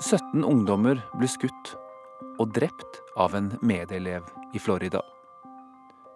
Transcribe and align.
17 0.00 0.44
ungdommer 0.44 1.00
ble 1.18 1.28
skutt 1.28 1.74
og 2.40 2.52
drept 2.56 3.00
av 3.20 3.34
en 3.36 3.52
medelev 3.60 4.28
i 4.54 4.58
Florida. 4.58 5.02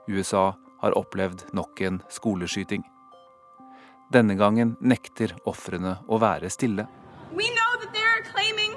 USA 0.08 0.54
har 0.80 0.96
opplevd 0.98 1.46
nok 1.52 1.80
en 1.80 2.02
skoleskyting. 2.12 2.84
Denne 4.12 4.36
gangen 4.36 4.76
nekter 4.80 5.34
ofrene 5.48 5.98
å 6.08 6.20
være 6.20 6.50
stille. 6.52 6.86
We 7.32 7.48
know 7.56 7.70
that 7.80 7.92
they're 7.92 8.24
claiming 8.32 8.76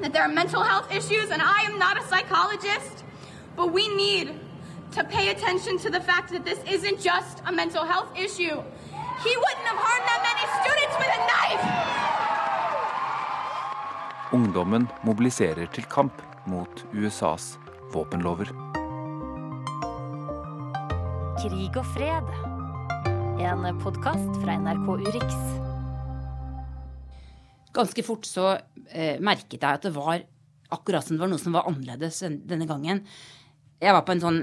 that 0.00 0.12
there 0.12 0.22
are 0.22 0.32
mental 0.32 0.62
health 0.62 0.90
issues, 0.92 1.30
and 1.30 1.42
I 1.42 1.66
am 1.66 1.78
not 1.78 1.98
a 1.98 2.04
psychologist, 2.06 3.04
but 3.56 3.72
we 3.72 3.88
need 3.96 4.34
to 4.92 5.04
pay 5.04 5.30
attention 5.30 5.78
to 5.78 5.90
the 5.90 6.00
fact 6.00 6.32
that 6.32 6.46
mental 7.56 7.84
health 7.84 8.10
issue. 8.16 8.62
He 9.24 9.32
wouldn't 9.42 9.66
have 9.66 9.80
harmed 9.86 10.06
that 10.10 10.20
many 10.28 10.44
students 10.60 10.96
with 11.00 11.12
a 11.18 11.22
knife! 11.26 12.05
Ungdommen 14.34 14.88
mobiliserer 15.06 15.68
til 15.70 15.84
kamp 15.86 16.18
mot 16.50 16.80
USAs 16.90 17.52
våpenlover. 17.94 18.48
Krig 21.38 21.78
og 21.78 21.86
fred. 21.94 22.32
En 23.46 23.62
podkast 23.78 24.40
fra 24.42 24.56
NRK 24.58 24.88
Urix. 24.96 25.36
Ganske 27.76 28.02
fort 28.02 28.26
så 28.26 28.48
eh, 28.90 29.22
merket 29.22 29.60
jeg 29.60 29.68
at 29.68 29.86
det 29.86 29.94
var 29.94 30.24
akkurat 30.74 31.06
som 31.06 31.14
det 31.14 31.22
var 31.22 31.30
noe 31.30 31.44
som 31.44 31.54
var 31.54 31.70
annerledes 31.70 32.18
denne 32.50 32.66
gangen. 32.66 33.04
Jeg 33.78 33.94
var 33.94 34.02
på 34.02 34.16
en 34.16 34.24
sånn 34.24 34.40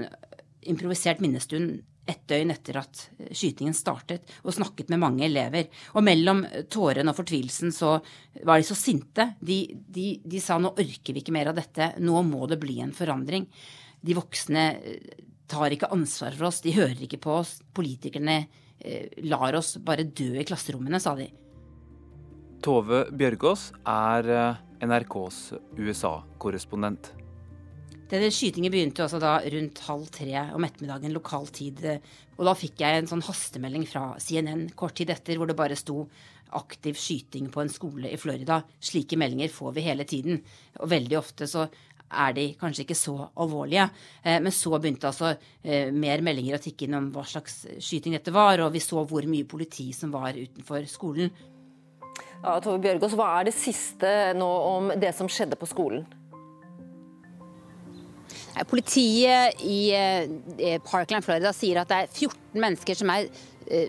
improvisert 0.64 1.20
minnestund 1.20 1.82
et 2.04 2.20
døgn 2.28 2.52
etter 2.52 2.78
at 2.82 3.02
skytingen 3.32 3.76
startet, 3.76 4.28
og 4.44 4.54
snakket 4.56 4.90
med 4.92 5.00
mange 5.00 5.24
elever. 5.26 5.70
Og 5.96 6.04
mellom 6.04 6.42
tårene 6.72 7.12
og 7.12 7.18
fortvilelsen 7.18 7.72
så 7.74 7.96
var 8.44 8.60
de 8.60 8.66
så 8.68 8.76
sinte. 8.76 9.30
De, 9.40 9.62
de, 9.72 10.18
de 10.20 10.42
sa 10.42 10.58
nå 10.60 10.74
orker 10.74 11.16
vi 11.16 11.24
ikke 11.24 11.34
mer 11.36 11.52
av 11.52 11.58
dette, 11.58 11.94
nå 12.04 12.20
må 12.28 12.44
det 12.50 12.60
bli 12.62 12.80
en 12.84 12.92
forandring. 12.96 13.48
De 14.04 14.18
voksne 14.18 14.66
eh, 14.76 15.16
tar 15.48 15.72
ikke 15.72 15.92
ansvar 15.94 16.36
for 16.36 16.50
oss, 16.50 16.60
de 16.64 16.76
hører 16.76 17.06
ikke 17.06 17.22
på 17.24 17.38
oss. 17.40 17.56
Politikerne 17.76 18.42
eh, 18.42 19.08
lar 19.24 19.56
oss 19.56 19.76
bare 19.80 20.04
dø 20.04 20.34
i 20.36 20.46
klasserommene, 20.46 21.00
sa 21.00 21.16
de. 21.16 21.30
Tove 22.64 23.06
Bjørgaas 23.16 23.70
er 23.88 24.32
eh, 24.32 24.62
NRKs 24.84 25.44
USA-korrespondent. 25.80 27.14
Denne 28.10 28.28
skytingen 28.32 28.72
begynte 28.72 29.06
altså 29.06 29.18
da 29.22 29.38
rundt 29.40 29.80
halv 29.86 30.10
tre 30.12 30.34
om 30.54 30.66
ettermiddagen 30.66 31.14
lokal 31.14 31.48
tid. 31.54 31.80
Og 32.36 32.44
da 32.48 32.52
fikk 32.58 32.82
jeg 32.84 33.00
en 33.00 33.08
sånn 33.10 33.24
hastemelding 33.24 33.86
fra 33.88 34.12
CNN 34.20 34.68
kort 34.76 34.98
tid 34.98 35.12
etter 35.14 35.40
hvor 35.40 35.48
det 35.48 35.56
bare 35.58 35.78
sto 35.78 36.04
aktiv 36.54 36.98
skyting 37.00 37.48
på 37.50 37.62
en 37.64 37.72
skole 37.72 38.12
i 38.12 38.20
Florida. 38.20 38.60
Slike 38.78 39.18
meldinger 39.18 39.50
får 39.50 39.74
vi 39.74 39.86
hele 39.88 40.06
tiden. 40.08 40.38
Og 40.80 40.90
veldig 40.92 41.18
ofte 41.18 41.48
så 41.50 41.66
er 42.14 42.34
de 42.36 42.44
kanskje 42.60 42.84
ikke 42.84 42.98
så 42.98 43.16
alvorlige. 43.40 43.88
Eh, 44.22 44.38
men 44.42 44.52
så 44.54 44.76
begynte 44.76 45.08
altså 45.10 45.32
eh, 45.32 45.90
mer 45.90 46.22
meldinger 46.22 46.58
å 46.58 46.62
tikke 46.62 46.86
inn 46.86 46.98
om 46.98 47.08
hva 47.14 47.24
slags 47.26 47.64
skyting 47.82 48.14
dette 48.14 48.34
var, 48.34 48.62
og 48.62 48.74
vi 48.74 48.82
så 48.84 49.02
hvor 49.08 49.26
mye 49.30 49.48
politi 49.48 49.88
som 49.96 50.12
var 50.14 50.36
utenfor 50.36 50.86
skolen. 50.90 51.32
Ja, 52.44 52.58
Tove 52.60 52.76
Bjørgaas, 52.84 53.16
hva 53.16 53.30
er 53.38 53.48
det 53.48 53.56
siste 53.56 54.10
nå 54.36 54.50
om 54.68 54.92
det 55.00 55.14
som 55.16 55.30
skjedde 55.32 55.58
på 55.58 55.70
skolen? 55.70 56.04
Politiet 58.70 59.60
i 59.66 60.78
Parkland, 60.86 61.24
Florida 61.24 61.52
sier 61.56 61.82
at 61.82 61.90
det 61.90 62.04
er 62.04 62.12
14 62.12 62.62
mennesker 62.62 62.94
som 63.00 63.10
er, 63.10 63.26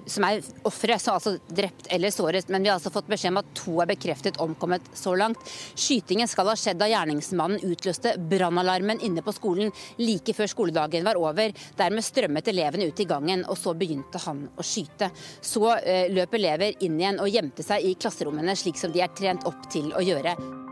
som 0.09 0.25
er 0.25 0.41
ofre, 0.65 0.95
altså 0.97 1.35
drept 1.45 1.89
eller 1.93 2.13
såret. 2.13 2.49
Men 2.49 2.63
vi 2.65 2.71
har 2.71 2.79
altså 2.79 2.89
fått 2.93 3.09
beskjed 3.11 3.35
om 3.35 3.41
at 3.43 3.51
to 3.59 3.75
er 3.83 3.91
bekreftet 3.91 4.39
omkommet 4.41 4.89
så 4.97 5.13
langt. 5.19 5.41
Skytingen 5.77 6.29
skal 6.31 6.49
ha 6.49 6.57
skjedd 6.57 6.81
da 6.81 6.89
gjerningsmannen 6.89 7.61
utløste 7.69 8.15
brannalarmen 8.17 9.03
inne 9.05 9.21
på 9.25 9.35
skolen 9.37 9.73
like 10.01 10.33
før 10.33 10.49
skoledagen 10.49 11.05
var 11.05 11.21
over. 11.21 11.53
Dermed 11.77 12.07
strømmet 12.07 12.49
elevene 12.49 12.89
ut 12.89 13.05
i 13.05 13.09
gangen, 13.09 13.45
og 13.45 13.59
så 13.61 13.77
begynte 13.77 14.21
han 14.25 14.47
å 14.55 14.65
skyte. 14.65 15.11
Så 15.45 15.75
løp 16.15 16.39
elever 16.41 16.73
inn 16.81 16.97
igjen 16.97 17.21
og 17.21 17.29
gjemte 17.29 17.65
seg 17.65 17.85
i 17.85 17.97
klasserommene, 17.99 18.57
slik 18.57 18.81
som 18.81 18.95
de 18.95 19.05
er 19.05 19.13
trent 19.13 19.45
opp 19.45 19.69
til 19.69 19.93
å 19.93 20.01
gjøre. 20.01 20.64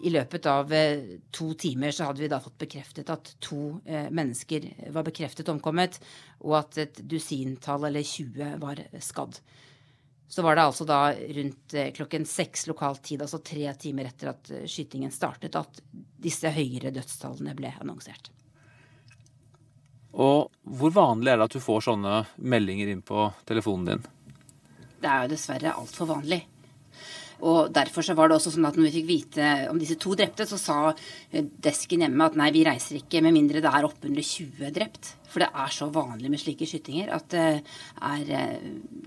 I 0.00 0.10
løpet 0.14 0.46
av 0.46 0.72
to 1.34 1.48
timer 1.58 1.90
så 1.90 2.06
hadde 2.06 2.22
vi 2.22 2.28
da 2.30 2.38
fått 2.40 2.58
bekreftet 2.60 3.08
at 3.10 3.32
to 3.42 3.80
mennesker 4.14 4.68
var 4.94 5.06
bekreftet 5.08 5.48
omkommet, 5.50 5.98
og 6.46 6.54
at 6.60 6.78
et 6.84 7.00
dusintall 7.02 7.88
eller 7.88 8.06
20 8.06 8.52
var 8.62 8.82
skadd. 9.02 9.40
Så 10.28 10.44
var 10.44 10.54
det 10.54 10.66
altså 10.68 10.84
da 10.86 11.00
rundt 11.16 11.74
klokken 11.96 12.26
seks 12.28 12.66
lokal 12.68 13.00
tid, 13.02 13.22
altså 13.24 13.40
tre 13.42 13.72
timer 13.80 14.10
etter 14.10 14.30
at 14.34 14.50
skytingen 14.68 15.10
startet, 15.10 15.56
at 15.56 15.80
disse 16.20 16.52
høyere 16.52 16.92
dødstallene 16.94 17.56
ble 17.58 17.72
annonsert. 17.80 18.30
Og 20.18 20.52
hvor 20.78 20.94
vanlig 20.94 21.32
er 21.32 21.40
det 21.40 21.48
at 21.48 21.56
du 21.56 21.62
får 21.62 21.88
sånne 21.88 22.20
meldinger 22.38 22.92
inn 22.92 23.02
på 23.06 23.26
telefonen 23.48 23.90
din? 23.90 24.06
Det 24.98 25.10
er 25.10 25.24
jo 25.24 25.32
dessverre 25.32 25.74
altfor 25.78 26.08
vanlig. 26.10 26.40
Og 27.46 27.70
derfor 27.70 28.02
så 28.02 28.16
var 28.18 28.28
det 28.28 28.38
også 28.38 28.50
sånn 28.54 28.66
at 28.66 28.76
når 28.78 28.88
vi 28.88 28.94
fikk 28.96 29.08
vite 29.08 29.48
om 29.70 29.78
disse 29.78 29.94
to 30.00 30.16
drepte, 30.18 30.46
så 30.48 30.58
sa 30.58 30.78
desken 31.62 32.02
hjemme 32.02 32.26
at 32.26 32.38
nei, 32.38 32.48
vi 32.54 32.64
reiser 32.66 32.98
ikke 32.98 33.22
med 33.22 33.36
mindre 33.36 33.62
det 33.62 33.70
er 33.70 33.86
oppunder 33.86 34.26
20 34.26 34.72
drept. 34.74 35.12
For 35.28 35.44
det 35.44 35.50
er 35.52 35.74
så 35.74 35.86
vanlig 35.94 36.32
med 36.32 36.42
slike 36.42 36.66
skytinger 36.66 37.12
at 37.14 37.28
det 37.30 37.44
er 38.08 38.58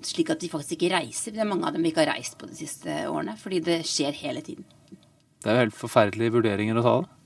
slik 0.07 0.31
at 0.31 0.43
de 0.43 0.51
faktisk 0.51 0.77
ikke 0.77 0.93
reiser. 0.95 1.35
Det 1.35 1.43
er 1.43 1.49
mange 1.49 1.67
av 1.67 1.75
dem 1.75 1.83
vi 1.83 1.91
ikke 1.91 2.05
har 2.05 2.13
reist 2.15 2.37
på 2.39 2.47
de 2.47 2.55
siste 2.55 3.01
årene, 3.09 3.35
fordi 3.41 3.59
det 3.67 3.81
skjer 3.89 4.15
hele 4.21 4.45
tiden. 4.45 4.67
Det 5.41 5.49
er 5.49 5.57
jo 5.57 5.65
helt 5.65 5.79
forferdelige 5.79 6.37
vurderinger 6.37 6.77
å 6.77 6.85
ta, 6.85 6.97
da. 7.01 7.17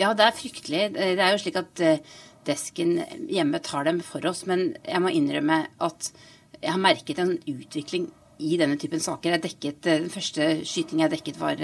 Ja, 0.00 0.12
det 0.16 0.24
er 0.24 0.34
fryktelig. 0.34 0.84
Det 0.94 1.20
er 1.20 1.34
jo 1.34 1.40
slik 1.42 1.58
at 1.60 1.82
desken 2.48 2.96
hjemme 3.28 3.60
tar 3.62 3.84
dem 3.86 4.00
for 4.02 4.24
oss, 4.30 4.46
men 4.48 4.72
jeg 4.86 5.02
må 5.04 5.12
innrømme 5.12 5.66
at 5.84 6.12
jeg 6.62 6.70
har 6.70 6.80
merket 6.80 7.20
en 7.22 7.36
utvikling 7.50 8.08
i 8.42 8.56
denne 8.60 8.78
typen 8.80 9.02
saker. 9.02 9.38
Dekket, 9.42 9.82
den 9.88 10.08
første 10.12 10.54
skytingen 10.66 11.06
jeg 11.06 11.16
dekket, 11.16 11.40
var 11.40 11.60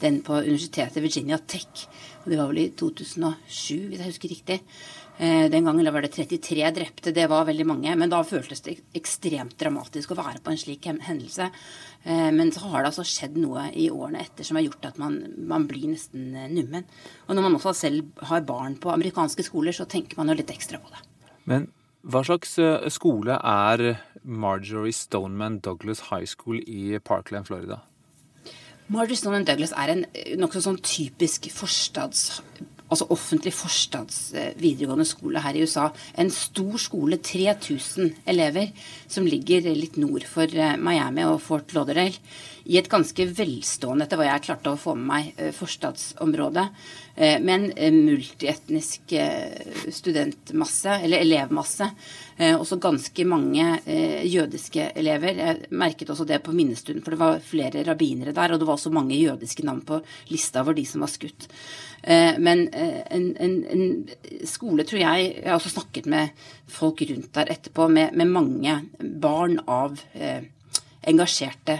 den 0.00 0.20
på 0.26 0.40
universitetet 0.42 1.02
Virginia 1.02 1.38
Tech. 1.38 1.86
og 2.24 2.30
Det 2.30 2.38
var 2.40 2.50
vel 2.50 2.60
i 2.64 2.68
2007, 2.76 3.88
hvis 3.88 4.00
jeg 4.00 4.10
husker 4.10 4.32
riktig. 4.32 4.60
Den 5.14 5.62
gangen 5.62 5.92
var 5.94 6.02
det 6.02 6.10
33 6.10 6.70
drepte. 6.74 7.12
Det 7.14 7.28
var 7.30 7.46
veldig 7.46 7.66
mange. 7.66 7.92
Men 7.96 8.10
da 8.10 8.18
føltes 8.26 8.64
det 8.66 8.80
ekstremt 8.98 9.54
dramatisk 9.60 10.10
å 10.10 10.18
være 10.18 10.42
på 10.42 10.50
en 10.50 10.58
slik 10.58 10.88
hendelse. 10.90 11.46
Men 12.04 12.50
så 12.52 12.66
har 12.66 12.82
det 12.82 12.90
altså 12.90 13.06
skjedd 13.06 13.38
noe 13.38 13.68
i 13.78 13.86
årene 13.94 14.24
etter 14.24 14.44
som 14.44 14.58
har 14.58 14.66
gjort 14.66 14.90
at 14.90 14.98
man, 14.98 15.20
man 15.38 15.68
blir 15.70 15.86
nesten 15.92 16.34
nummen. 16.50 16.84
Og 17.28 17.36
når 17.36 17.46
man 17.46 17.56
også 17.60 17.76
selv 17.84 18.26
har 18.26 18.42
barn 18.48 18.74
på 18.82 18.90
amerikanske 18.90 19.46
skoler, 19.46 19.76
så 19.76 19.86
tenker 19.86 20.18
man 20.18 20.32
jo 20.32 20.40
litt 20.40 20.50
ekstra 20.50 20.82
på 20.82 20.90
det. 20.90 21.06
Men 21.46 21.70
hva 22.04 22.20
slags 22.26 22.58
skole 22.92 23.38
er 23.40 23.96
Marjorie 24.24 24.92
Stoneman 24.92 25.58
Douglas 25.64 26.10
High 26.10 26.28
School 26.28 26.60
i 26.66 26.98
Parkland, 27.00 27.48
Florida? 27.48 27.80
Marjorie 28.92 29.16
Stoneman 29.16 29.46
Douglas 29.48 29.72
er 29.72 29.92
en 29.94 30.04
nokså 30.40 30.64
sånn 30.64 30.80
typisk 30.84 31.48
forstads... 31.52 32.42
Altså 32.92 33.06
offentlig 33.10 33.54
forstads 33.56 34.18
videregående 34.60 35.06
skole 35.08 35.40
her 35.42 35.56
i 35.56 35.62
USA. 35.64 35.88
En 36.20 36.28
stor 36.30 36.76
skole, 36.78 37.16
3000 37.16 38.12
elever, 38.28 38.74
som 39.08 39.24
ligger 39.26 39.64
litt 39.72 39.96
nord 39.96 40.26
for 40.28 40.46
Miami 40.78 41.24
og 41.26 41.40
Fort 41.42 41.72
Lauderdale. 41.74 42.20
I 42.64 42.78
et 42.80 42.88
ganske 42.88 43.26
velstående, 43.36 44.04
etter 44.06 44.20
hva 44.20 44.28
jeg 44.28 44.44
klarte 44.46 44.72
å 44.72 44.80
få 44.80 44.94
med 44.96 45.08
meg, 45.08 45.40
forstadsområde. 45.56 46.68
Med 47.44 47.72
en 47.76 47.98
multietnisk 48.06 49.12
studentmasse, 49.92 51.00
eller 51.04 51.24
elevmasse. 51.24 51.90
Også 52.34 52.80
ganske 52.82 53.24
mange 53.24 53.64
jødiske 54.26 54.88
elever. 54.98 55.36
Jeg 55.38 55.68
merket 55.70 56.08
også 56.10 56.24
det 56.26 56.40
på 56.42 56.52
minnestunden, 56.52 57.04
for 57.04 57.14
det 57.14 57.20
var 57.20 57.38
flere 57.38 57.84
rabbinere 57.86 58.34
der. 58.34 58.52
Og 58.52 58.58
det 58.58 58.66
var 58.66 58.74
også 58.74 58.90
mange 58.90 59.14
jødiske 59.14 59.62
navn 59.66 59.84
på 59.86 60.00
lista 60.32 60.64
over 60.64 60.74
de 60.74 60.82
som 60.88 61.04
var 61.04 61.12
skutt. 61.12 61.46
Men 62.42 62.66
en, 62.74 63.28
en, 63.40 63.54
en, 63.70 63.84
skole, 64.44 64.84
tror 64.84 64.98
jeg 64.98 65.30
Jeg 65.30 65.46
har 65.46 65.54
også 65.54 65.76
snakket 65.76 66.06
med 66.10 66.28
folk 66.66 67.00
rundt 67.06 67.30
der 67.34 67.54
etterpå, 67.54 67.88
med, 67.88 68.12
med 68.12 68.26
mange 68.26 68.80
barn 68.98 69.60
av 69.68 70.00
eh, 70.14 70.42
engasjerte 71.06 71.78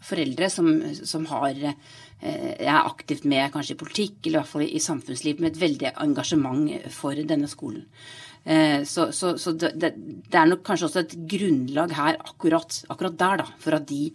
foreldre 0.00 0.48
som, 0.50 0.70
som 1.04 1.26
har 1.26 1.74
jeg 2.18 2.66
er 2.66 2.80
aktivt 2.82 3.26
med 3.30 3.52
kanskje 3.54 3.76
i 3.76 3.78
politikk, 3.78 4.16
eller 4.24 4.40
i 4.40 4.40
hvert 4.40 4.50
fall 4.50 4.64
i 4.66 4.80
samfunnsliv, 4.82 5.38
med 5.38 5.52
et 5.52 5.60
veldig 5.60 5.92
engasjement 6.02 6.88
for 6.90 7.14
denne 7.28 7.50
skolen. 7.50 7.84
Eh, 8.44 8.82
så, 8.88 9.08
så, 9.12 9.34
så 9.40 9.52
det, 9.58 9.72
det, 9.78 10.34
er 10.34 10.50
nok 10.50 10.64
kanskje 10.66 10.88
også 10.88 11.04
et 11.04 11.16
grunnlag 11.30 11.94
her 11.96 12.18
akkurat, 12.22 12.82
akkurat 12.88 13.18
der, 13.20 13.42
da, 13.42 13.48
for 13.62 13.78
at 13.78 13.88
de 13.90 14.08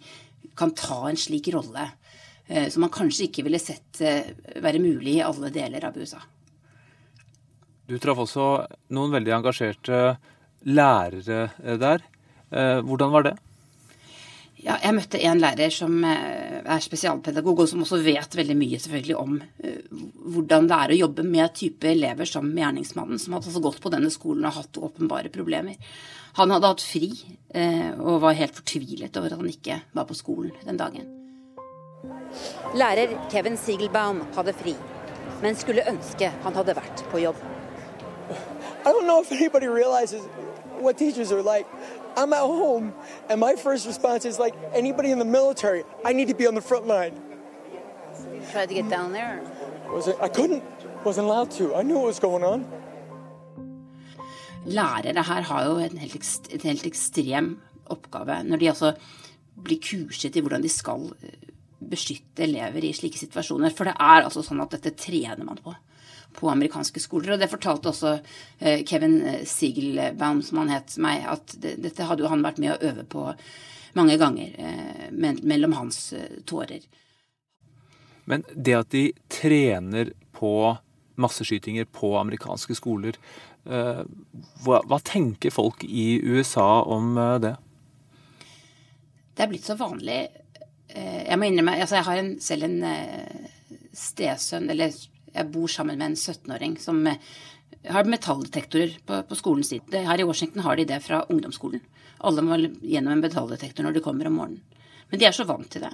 kan 0.58 0.74
ta 0.78 1.04
en 1.10 1.18
slik 1.18 1.50
rolle 1.54 1.90
som 2.44 2.82
man 2.84 2.90
kanskje 2.92 3.24
ikke 3.24 3.40
ville 3.46 3.56
sett 3.56 4.02
være 4.60 4.76
mulig 4.76 5.14
i 5.14 5.22
alle 5.24 5.48
deler 5.48 5.86
av 5.88 5.94
USA. 5.96 6.18
Du 7.88 7.94
traff 7.96 8.20
også 8.20 8.48
noen 8.92 9.14
veldig 9.14 9.32
engasjerte 9.32 10.00
lærere 10.68 11.46
der. 11.80 12.04
Hvordan 12.84 13.14
var 13.16 13.24
det? 13.24 13.32
Ja, 14.64 14.78
jeg 14.80 14.96
møtte 14.96 15.18
en 15.28 15.40
lærer 15.42 15.72
som 15.72 15.98
eh, 16.08 16.62
er 16.64 16.80
spesialpedagog, 16.80 17.58
og 17.60 17.68
som 17.68 17.82
også 17.84 17.98
vet 18.00 18.36
veldig 18.38 18.54
mye 18.56 18.78
selvfølgelig 18.80 19.16
om 19.20 19.34
uh, 19.36 20.04
hvordan 20.32 20.68
det 20.70 20.78
er 20.78 20.94
å 20.94 20.98
jobbe 21.02 21.24
med 21.28 21.52
type 21.58 21.90
elever 21.90 22.28
som 22.28 22.48
gjerningsmannen, 22.48 23.20
som 23.20 23.36
hadde 23.36 23.50
altså 23.50 23.60
gått 23.66 23.82
på 23.84 23.92
denne 23.92 24.08
skolen 24.12 24.46
og 24.48 24.56
hatt 24.56 24.80
åpenbare 24.80 25.28
problemer. 25.34 25.76
Han 26.38 26.54
hadde 26.54 26.70
hatt 26.72 26.84
fri 26.84 27.10
uh, 27.12 27.90
og 27.98 28.22
var 28.24 28.38
helt 28.38 28.56
fortvilet 28.56 29.20
over 29.20 29.34
at 29.34 29.42
han 29.42 29.50
ikke 29.52 29.76
var 29.92 30.08
på 30.08 30.16
skolen 30.16 30.56
den 30.64 30.80
dagen. 30.80 31.12
Lærer 32.74 33.12
Kevin 33.32 33.60
Siegelbaum 33.60 34.22
hadde 34.38 34.56
fri, 34.56 34.72
men 35.44 35.60
skulle 35.60 35.84
ønske 35.92 36.32
han 36.46 36.56
hadde 36.56 36.78
vært 36.80 37.04
på 37.12 37.20
jobb. 37.20 37.44
I 38.84 38.92
don't 38.92 39.04
know 39.04 39.20
if 39.20 39.30
anybody 39.32 39.68
realizes 39.68 40.24
what 40.80 40.96
teachers 40.96 41.32
are 41.32 41.42
like. 41.42 41.68
I'm 42.16 42.32
at 42.32 42.40
home, 42.40 42.94
and 43.28 43.40
my 43.40 43.54
first 43.56 43.86
response 43.86 44.24
is 44.24 44.38
like 44.38 44.54
anybody 44.72 45.10
in 45.10 45.18
the 45.18 45.24
military, 45.24 45.84
I 46.04 46.12
need 46.12 46.28
to 46.28 46.34
be 46.34 46.46
on 46.46 46.54
the 46.54 46.60
front 46.60 46.86
line. 46.86 47.20
Tried 48.52 48.68
to 48.68 48.74
get 48.74 48.88
down 48.88 49.12
there? 49.12 49.42
Was 49.92 50.08
it, 50.08 50.16
I 50.20 50.28
couldn't, 50.28 50.62
wasn't 51.04 51.26
allowed 51.26 51.50
to. 51.52 51.74
I 51.74 51.82
knew 51.82 51.98
what 51.98 52.06
was 52.06 52.20
going 52.20 52.44
on. 52.44 52.66
Lærere 54.64 55.22
her 55.22 55.42
har 55.42 55.64
jo 55.64 55.76
en 55.78 55.98
helt, 55.98 56.48
en 56.50 56.60
helt 56.60 56.86
ekstrem 56.86 57.60
oppgave 57.92 58.38
når 58.44 58.56
de 58.56 58.68
altså 58.70 58.94
blir 59.64 59.80
kurset 59.84 60.36
i 60.36 60.40
hvordan 60.40 60.62
de 60.64 60.70
skal 60.72 61.10
eh, 61.22 61.50
beskytte 61.84 62.46
elever 62.46 62.84
i 62.84 62.94
slike 62.96 63.20
situasjoner. 63.20 63.74
For 63.76 63.84
det 63.84 63.96
er 64.00 64.24
altså 64.24 64.42
sånn 64.42 64.62
at 64.64 64.72
dette 64.72 64.94
trener 64.96 65.44
man 65.44 65.60
på 65.60 65.74
på 66.34 66.50
amerikanske 66.50 67.00
skoler. 67.02 67.34
Og 67.34 67.40
det 67.42 67.50
fortalte 67.52 67.90
også 67.90 68.16
eh, 68.58 68.82
Kevin 68.86 69.20
Siegelbaum, 69.48 70.42
som 70.42 70.62
han 70.62 70.74
het 70.74 70.96
meg, 71.02 71.24
at 71.30 71.56
dette 71.62 72.08
hadde 72.08 72.24
jo 72.24 72.32
han 72.32 72.44
vært 72.44 72.60
med 72.62 72.74
å 72.74 72.90
øve 72.90 73.06
på 73.08 73.28
mange 73.94 74.18
ganger 74.20 74.54
eh, 74.58 75.08
mellom 75.14 75.76
hans 75.78 76.12
eh, 76.16 76.40
tårer. 76.48 76.84
Men 78.30 78.44
det 78.54 78.78
at 78.78 78.92
de 78.94 79.08
trener 79.32 80.14
på 80.34 80.74
masseskytinger 81.20 81.86
på 81.94 82.16
amerikanske 82.18 82.74
skoler, 82.74 83.18
hva, 83.64 84.78
hva 84.84 84.96
tenker 85.00 85.52
folk 85.54 85.84
i 85.86 86.18
USA 86.20 86.82
om 86.90 87.14
det? 87.40 87.54
Det 89.32 89.44
er 89.44 89.48
blitt 89.48 89.64
så 89.64 89.76
vanlig. 89.78 90.18
Jeg 90.90 91.38
må 91.40 91.48
innrømme 91.48 91.78
altså 91.78 91.96
Jeg 91.96 92.06
har 92.08 92.20
en, 92.20 92.32
selv 92.44 92.66
en 92.66 92.76
stesønn, 93.96 94.68
eller 94.74 94.92
jeg 95.34 95.50
bor 95.50 95.70
sammen 95.70 95.98
med 95.98 96.12
en 96.12 96.16
17-åring 96.16 96.76
som 96.80 97.00
eh, 97.10 97.18
har 97.90 98.08
metalldetektorer 98.08 98.98
på, 99.06 99.20
på, 99.28 99.38
skolen 99.38 99.66
sin. 99.66 99.82
Her 99.92 100.20
i 100.20 100.26
Washington 100.26 100.64
har 100.64 100.76
de 100.78 100.86
det 100.88 101.00
fra 101.04 101.24
ungdomsskolen. 101.28 101.82
Alle 102.24 102.44
må 102.44 102.58
gjennom 102.80 103.16
en 103.16 103.24
metalldetektor 103.24 103.84
når 103.84 103.96
de 103.96 104.04
kommer 104.04 104.30
om 104.30 104.38
morgenen. 104.40 104.62
Men 105.10 105.20
de 105.20 105.26
er 105.28 105.36
så 105.36 105.46
vant 105.48 105.68
til 105.70 105.84
det. 105.84 105.92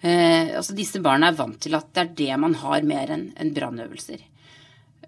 Eh, 0.00 0.56
altså 0.56 0.74
Disse 0.76 1.00
barna 1.04 1.30
er 1.30 1.38
vant 1.38 1.60
til 1.62 1.76
at 1.78 1.92
det 1.94 2.02
er 2.02 2.16
det 2.22 2.40
man 2.40 2.56
har 2.60 2.88
mer 2.88 3.12
enn 3.14 3.28
en 3.36 3.52
brannøvelser. 3.56 4.24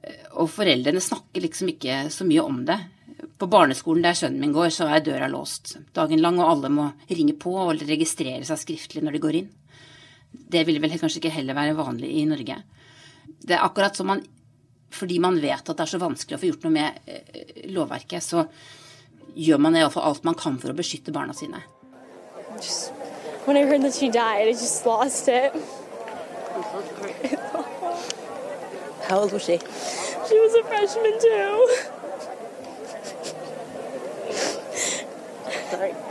Eh, 0.02 0.22
og 0.38 0.52
foreldrene 0.52 1.02
snakker 1.02 1.44
liksom 1.44 1.74
ikke 1.74 2.04
så 2.14 2.28
mye 2.28 2.44
om 2.44 2.62
det. 2.68 2.78
På 3.38 3.48
barneskolen 3.50 4.04
der 4.04 4.16
sønnen 4.18 4.42
min 4.42 4.54
går, 4.54 4.70
så 4.74 4.86
er 4.92 5.02
døra 5.04 5.28
låst 5.30 5.76
dagen 5.96 6.22
lang, 6.22 6.38
og 6.38 6.52
alle 6.52 6.70
må 6.70 6.90
ringe 7.10 7.34
på 7.38 7.54
og 7.58 7.82
registrere 7.88 8.44
seg 8.46 8.60
skriftlig 8.62 9.02
når 9.04 9.16
de 9.16 9.22
går 9.24 9.40
inn. 9.40 9.52
Det 10.28 10.62
ville 10.68 10.82
vel 10.82 10.98
kanskje 11.00 11.22
ikke 11.22 11.34
heller 11.34 11.56
være 11.56 11.76
vanlig 11.78 12.12
i 12.20 12.26
Norge. 12.28 12.60
Det 13.38 13.54
er 13.56 13.64
akkurat 13.64 13.96
som 13.96 14.06
man 14.10 14.24
Fordi 14.90 15.18
man 15.20 15.36
vet 15.40 15.68
at 15.68 15.76
det 15.76 15.84
er 15.84 15.90
så 15.90 15.98
vanskelig 16.00 16.38
å 16.38 16.40
få 16.40 16.48
gjort 16.48 16.62
noe 16.64 16.72
med 16.72 16.94
eh, 17.04 17.66
lovverket, 17.68 18.24
så 18.24 18.46
gjør 19.36 19.60
man 19.60 19.76
iallfall 19.76 20.06
alt 20.08 20.24
man 20.24 20.38
kan 20.38 20.56
for 20.58 20.72
å 20.72 20.76
beskytte 20.78 21.12
barna 21.12 21.34
sine. 21.36 21.60
Just, 22.56 22.88
when 23.44 23.58
I 23.60 23.66
heard 23.68 23.82
that 23.82 23.92
she 23.92 24.08
died, 24.08 24.48
I 24.48 24.52
just 24.52 24.86
lost 24.86 25.28
it. 25.28 25.52
How 29.08 29.20
old 29.20 29.32
was 29.32 29.44
she? 29.44 29.58
She 29.58 30.40
was 30.40 30.54
a 30.54 30.64
freshman 30.64 31.20
too. 31.20 31.68
Sorry. 35.70 36.07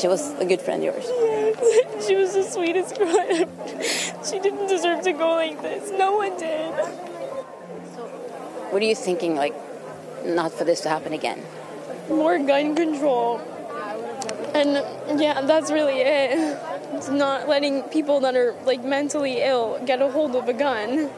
She 0.00 0.06
was 0.06 0.30
a 0.38 0.44
good 0.44 0.60
friend 0.60 0.84
of 0.84 0.94
yours. 0.94 1.06
Yes. 1.08 1.44
She 2.06 2.14
was 2.14 2.32
the 2.32 2.44
sweetest 2.44 2.96
girl. 2.96 3.10
she 4.24 4.38
didn't 4.38 4.68
deserve 4.68 5.02
to 5.02 5.12
go 5.12 5.30
like 5.30 5.60
this. 5.60 5.90
No 5.90 6.16
one 6.16 6.38
did. 6.38 6.72
What 8.70 8.80
are 8.80 8.84
you 8.84 8.94
thinking, 8.94 9.34
like, 9.34 9.54
not 10.24 10.52
for 10.52 10.64
this 10.64 10.82
to 10.82 10.88
happen 10.88 11.12
again? 11.12 11.42
More 12.08 12.38
gun 12.38 12.76
control. 12.76 13.40
And 14.54 15.20
yeah, 15.20 15.40
that's 15.42 15.70
really 15.72 16.00
it. 16.00 16.58
It's 16.92 17.08
not 17.08 17.48
letting 17.48 17.82
people 17.84 18.20
that 18.20 18.36
are 18.36 18.54
like 18.64 18.84
mentally 18.84 19.42
ill 19.42 19.80
get 19.84 20.00
a 20.00 20.10
hold 20.10 20.36
of 20.36 20.48
a 20.48 20.52
gun. 20.52 21.10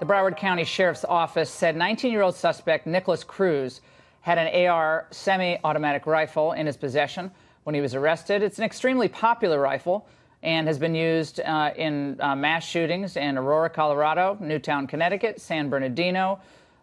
Broward 0.00 0.36
County 0.36 0.64
Sheriff's 0.64 1.04
Office 1.04 1.50
said 1.50 1.76
19 1.76 2.12
year 2.12 2.22
old 2.22 2.34
suspect 2.34 2.86
Nicholas 2.86 3.24
Cruz 3.24 3.80
had 4.20 4.38
an 4.38 4.66
AR 4.66 5.06
semi 5.10 5.58
automatic 5.64 6.06
rifle 6.06 6.52
in 6.52 6.66
his 6.66 6.76
possession 6.76 7.30
when 7.64 7.74
he 7.74 7.80
was 7.80 7.94
arrested. 7.94 8.42
It's 8.42 8.58
an 8.58 8.64
extremely 8.64 9.08
popular 9.08 9.60
rifle 9.60 10.06
and 10.42 10.66
has 10.68 10.78
been 10.78 10.94
used 10.94 11.40
uh, 11.40 11.72
in 11.76 12.16
uh, 12.20 12.36
mass 12.36 12.64
shootings 12.64 13.16
in 13.16 13.36
Aurora, 13.36 13.70
Colorado, 13.70 14.36
Newtown, 14.40 14.86
Connecticut, 14.86 15.40
San 15.40 15.68
Bernardino, 15.68 16.40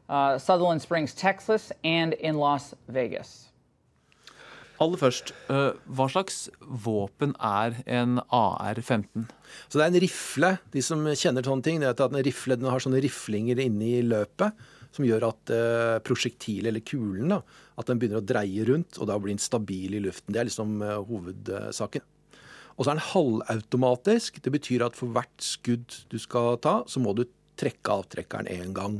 uh, 0.10 0.38
Sutherland 0.38 0.82
Springs, 0.82 1.14
Texas, 1.14 1.72
and 1.84 2.14
in 2.14 2.36
Las 2.36 2.76
Vegas. 2.90 3.50
Aller 4.84 5.00
først, 5.00 5.32
eh, 5.50 5.72
hva 5.88 6.08
slags 6.12 6.50
våpen 6.60 7.32
er 7.40 7.78
en 7.88 8.20
AR-15? 8.28 9.28
Så 9.70 9.80
Det 9.80 9.86
er 9.86 9.92
en 9.94 10.02
rifle. 10.02 10.60
De 10.72 10.82
som 10.82 11.06
kjenner 11.06 11.44
sånne 11.44 11.64
ting, 11.64 11.82
er 11.82 11.94
at 11.94 12.00
en 12.02 12.24
rifle 12.24 12.60
har 12.60 12.80
sånne 12.80 13.02
riflinger 13.02 13.60
inni 13.60 14.02
løpet 14.04 14.54
som 14.96 15.06
gjør 15.06 15.28
at 15.28 15.52
uh, 15.52 16.00
prosjektilet, 16.00 16.70
eller 16.72 16.84
kulen, 16.86 17.34
da, 17.34 17.42
at 17.76 17.90
den 17.90 18.00
begynner 18.00 18.22
å 18.22 18.26
dreie 18.26 18.64
rundt, 18.68 18.96
og 19.00 19.10
da 19.10 19.18
blir 19.20 19.34
den 19.34 19.44
stabil 19.44 19.98
i 19.98 20.00
luften. 20.00 20.32
Det 20.32 20.40
er 20.40 20.48
liksom 20.48 20.78
uh, 20.84 21.02
hovedsaken. 21.04 22.06
Og 22.76 22.84
så 22.84 22.92
er 22.92 22.98
den 22.98 23.10
halvautomatisk. 23.10 24.40
Det 24.44 24.54
betyr 24.56 24.86
at 24.88 24.96
for 24.96 25.12
hvert 25.16 25.44
skudd 25.44 26.00
du 26.12 26.18
skal 26.20 26.60
ta, 26.64 26.82
så 26.88 27.04
må 27.04 27.16
du 27.16 27.26
trekke 27.60 28.00
avtrekkeren 28.00 28.50
én 28.52 28.72
gang. 28.76 29.00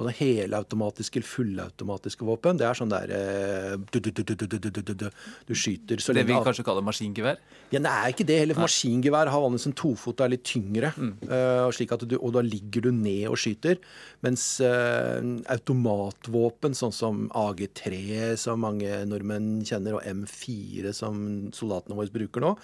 Og 0.00 0.08
det 0.08 0.14
helautomatiske 0.22 1.20
eller 1.20 1.28
fullautomatiske 1.28 2.24
våpen, 2.24 2.56
det 2.56 2.64
er 2.64 2.78
sånn 2.78 2.92
der 2.92 3.10
du, 3.92 3.98
du, 4.00 4.08
du, 4.10 5.04
du 5.48 5.52
skyter 5.52 6.00
så 6.00 6.14
Det 6.16 6.24
vi 6.28 6.36
kanskje 6.46 6.64
kaller 6.64 6.84
maskingevær? 6.86 7.40
Ja, 7.72 7.80
det 7.80 7.92
er 7.92 8.14
ikke 8.14 8.26
det 8.28 8.38
heller. 8.40 8.56
For 8.56 8.66
maskingevær 8.66 9.30
har 9.32 9.44
vanligvis 9.44 9.68
en 9.68 9.76
tofot 9.76 10.22
er 10.24 10.32
litt 10.32 10.46
tyngre. 10.48 10.94
Mm. 10.96 11.12
Du, 12.08 12.16
og 12.18 12.32
da 12.36 12.42
ligger 12.44 12.86
du 12.86 12.90
ned 12.96 13.28
og 13.28 13.36
skyter. 13.40 13.80
Mens 14.24 14.46
uh, 14.64 15.20
automatvåpen, 15.52 16.76
sånn 16.78 16.96
som 16.96 17.22
AG3, 17.36 17.92
som 18.40 18.64
mange 18.64 19.02
nordmenn 19.08 19.60
kjenner, 19.68 19.98
og 19.98 20.08
M4, 20.08 20.92
som 20.96 21.52
soldatene 21.56 21.98
våre 21.98 22.12
bruker 22.12 22.44
nå, 22.44 22.54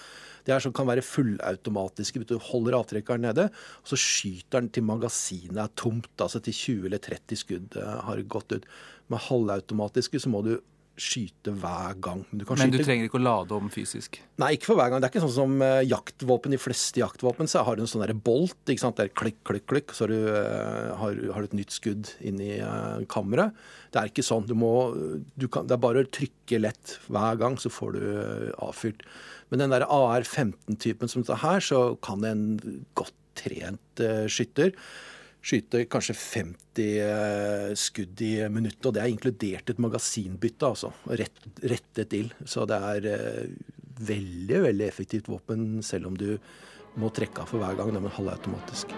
det 0.48 0.54
er 0.54 0.64
som 0.64 0.72
kan 0.72 0.88
være 0.88 1.04
fullautomatiske. 1.04 2.24
Du 2.24 2.38
holder 2.40 2.78
avtrekkeren 2.78 3.26
nede, 3.26 3.48
og 3.82 3.90
så 3.90 3.98
skyter 4.00 4.62
den 4.62 4.70
til 4.72 4.86
magasinet 4.88 5.60
er 5.60 5.74
tomt. 5.76 6.08
Altså 6.16 6.40
til 6.44 6.56
20 6.56 6.88
eller 6.88 7.02
30 7.04 7.17
skudd 7.38 7.76
eh, 7.76 8.00
har 8.08 8.22
gått 8.30 8.52
ut. 8.52 8.66
Med 9.08 9.24
halvautomatiske 9.28 10.20
så 10.20 10.32
må 10.32 10.42
du 10.46 10.58
skyte 10.98 11.52
hver 11.54 11.94
gang. 12.02 12.24
Men 12.30 12.40
du, 12.40 12.44
Men 12.50 12.72
du 12.74 12.80
trenger 12.82 13.06
ikke 13.06 13.20
å 13.20 13.22
lade 13.22 13.54
om 13.54 13.70
fysisk? 13.72 14.18
Nei, 14.40 14.52
ikke 14.56 14.72
for 14.72 14.80
hver 14.80 14.90
gang. 14.90 15.00
Det 15.00 15.08
er 15.08 15.12
ikke 15.14 15.22
sånn 15.24 15.34
som 15.36 15.54
uh, 15.62 15.80
jaktvåpen. 15.86 16.54
De 16.54 16.60
fleste 16.60 17.00
jaktvåpen 17.00 17.50
så 17.50 17.62
har 17.66 17.78
du 17.78 17.84
en 17.84 17.90
sånn 17.90 18.04
der 18.04 18.14
bolt. 18.14 18.58
ikke 18.66 18.82
sant? 18.82 18.98
Det 18.98 19.06
er 19.06 19.14
klikk, 19.14 19.38
klikk, 19.46 19.66
klikk, 19.70 19.94
så 19.94 20.06
har 20.06 20.12
du, 20.12 20.18
uh, 20.26 20.96
har, 21.00 21.20
har 21.34 21.44
du 21.44 21.50
et 21.50 21.58
nytt 21.60 21.74
skudd 21.74 22.12
inni 22.18 22.58
uh, 22.58 22.98
kammeret. 23.10 23.56
Det 23.94 24.02
er 24.02 24.12
ikke 24.12 24.26
sånn. 24.26 24.48
Du 24.50 24.56
må, 24.58 24.72
du 25.38 25.46
kan, 25.46 25.68
det 25.70 25.78
er 25.78 25.84
bare 25.86 26.04
å 26.04 26.12
trykke 26.18 26.62
lett 26.64 26.96
hver 27.06 27.38
gang, 27.40 27.58
så 27.62 27.72
får 27.72 27.94
du 27.94 28.02
avfyrt. 28.66 29.06
Men 29.52 29.64
den 29.64 29.72
der 29.72 29.86
AR-15-typen 29.86 31.10
som 31.10 31.22
dette 31.22 31.38
her, 31.44 31.62
så 31.64 31.92
kan 32.04 32.26
en 32.26 32.50
godt 32.98 33.14
trent 33.38 34.02
skytter 34.26 34.72
skyte 35.44 35.84
kanskje 35.90 36.16
50 36.18 36.88
uh, 37.02 37.74
skudd 37.78 38.22
i 38.24 38.32
minuttet. 38.52 38.86
Og 38.86 38.94
det 38.96 39.02
er 39.02 39.12
inkludert 39.12 39.72
et 39.72 39.82
magasinbytte, 39.82 40.70
altså. 40.70 40.92
Rett, 41.08 41.44
rettet 41.62 42.12
til. 42.14 42.32
Så 42.44 42.66
det 42.68 42.78
er 42.92 43.10
uh, 43.12 43.74
veldig, 43.98 44.62
veldig 44.68 44.88
effektivt 44.88 45.30
våpen, 45.30 45.82
selv 45.82 46.10
om 46.12 46.18
du 46.18 46.32
må 46.98 47.12
trekke 47.14 47.44
av 47.44 47.52
for 47.52 47.62
hver 47.62 47.78
gang. 47.78 47.94
Det 47.94 48.02
er 48.02 48.18
halvautomatisk. 48.20 48.96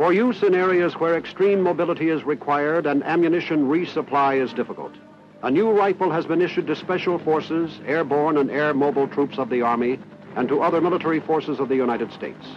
for 0.00 0.14
use 0.14 0.42
in 0.42 0.54
areas 0.54 0.94
where 0.98 1.14
extreme 1.14 1.60
mobility 1.60 2.08
is 2.08 2.24
required 2.24 2.86
and 2.86 3.04
ammunition 3.04 3.68
resupply 3.68 4.42
is 4.42 4.50
difficult. 4.54 4.94
A 5.42 5.50
new 5.50 5.70
rifle 5.70 6.10
has 6.10 6.24
been 6.24 6.40
issued 6.40 6.66
to 6.68 6.74
special 6.74 7.18
forces, 7.18 7.78
airborne 7.86 8.38
and 8.38 8.50
air 8.50 8.72
mobile 8.72 9.06
troops 9.06 9.36
of 9.36 9.50
the 9.50 9.60
Army, 9.60 9.98
and 10.36 10.48
to 10.48 10.60
other 10.62 10.80
military 10.80 11.20
forces 11.20 11.60
of 11.60 11.68
the 11.68 11.76
United 11.76 12.12
States. 12.12 12.56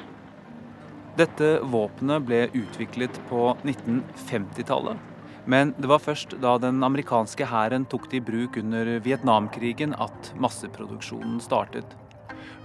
Dette 1.17 1.59
våpenet 1.61 2.25
ble 2.25 2.47
utviklet 2.57 3.19
på 3.29 3.57
1950-tallet. 3.63 4.97
Men 5.45 5.73
det 5.77 5.89
var 5.91 5.99
først 5.99 6.37
da 6.41 6.55
den 6.57 6.79
amerikanske 6.83 7.45
hæren 7.51 7.85
tok 7.91 8.07
det 8.11 8.21
i 8.21 8.23
bruk 8.23 8.57
under 8.57 8.95
Vietnamkrigen 9.03 9.93
at 9.99 10.31
masseproduksjonen 10.39 11.41
startet. 11.43 11.85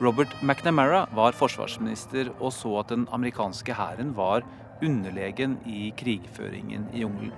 Robert 0.00 0.30
McNamara 0.42 1.06
var 1.14 1.34
forsvarsminister 1.34 2.30
og 2.38 2.52
så 2.54 2.76
at 2.84 2.94
den 2.94 3.08
amerikanske 3.12 3.74
hæren 3.74 4.14
var 4.16 4.46
underlegen 4.82 5.58
i 5.66 5.90
krigføringen 5.98 6.86
i 6.94 7.02
jungelen. 7.02 7.34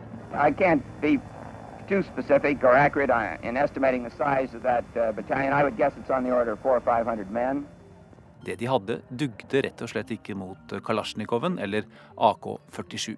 Too 1.90 2.02
specific 2.02 2.62
or 2.62 2.76
accurate 2.76 3.11
in 3.42 3.56
estimating 3.56 4.04
the 4.04 4.11
size 4.11 4.54
of 4.54 4.62
that 4.62 4.85
uh, 4.97 5.11
battalion. 5.11 5.52
I 5.52 5.64
would 5.64 5.76
guess 5.76 5.92
it's 5.99 6.11
on 6.11 6.23
the 6.23 6.30
order 6.30 6.52
of 6.52 6.61
four 6.61 6.76
or 6.76 6.80
five 6.80 7.04
hundred 7.04 7.30
men. 7.30 7.66
Det 8.44 8.61
de 8.61 8.68
hadde, 8.70 9.00
dugde 9.11 9.62
rett 9.66 9.82
og 9.82 9.90
slett 9.90 10.12
ikke 10.14 10.37
mot 10.38 10.75
Kalasjnikoven 10.87 11.59
eller 11.59 11.85
AK-47. 12.16 13.16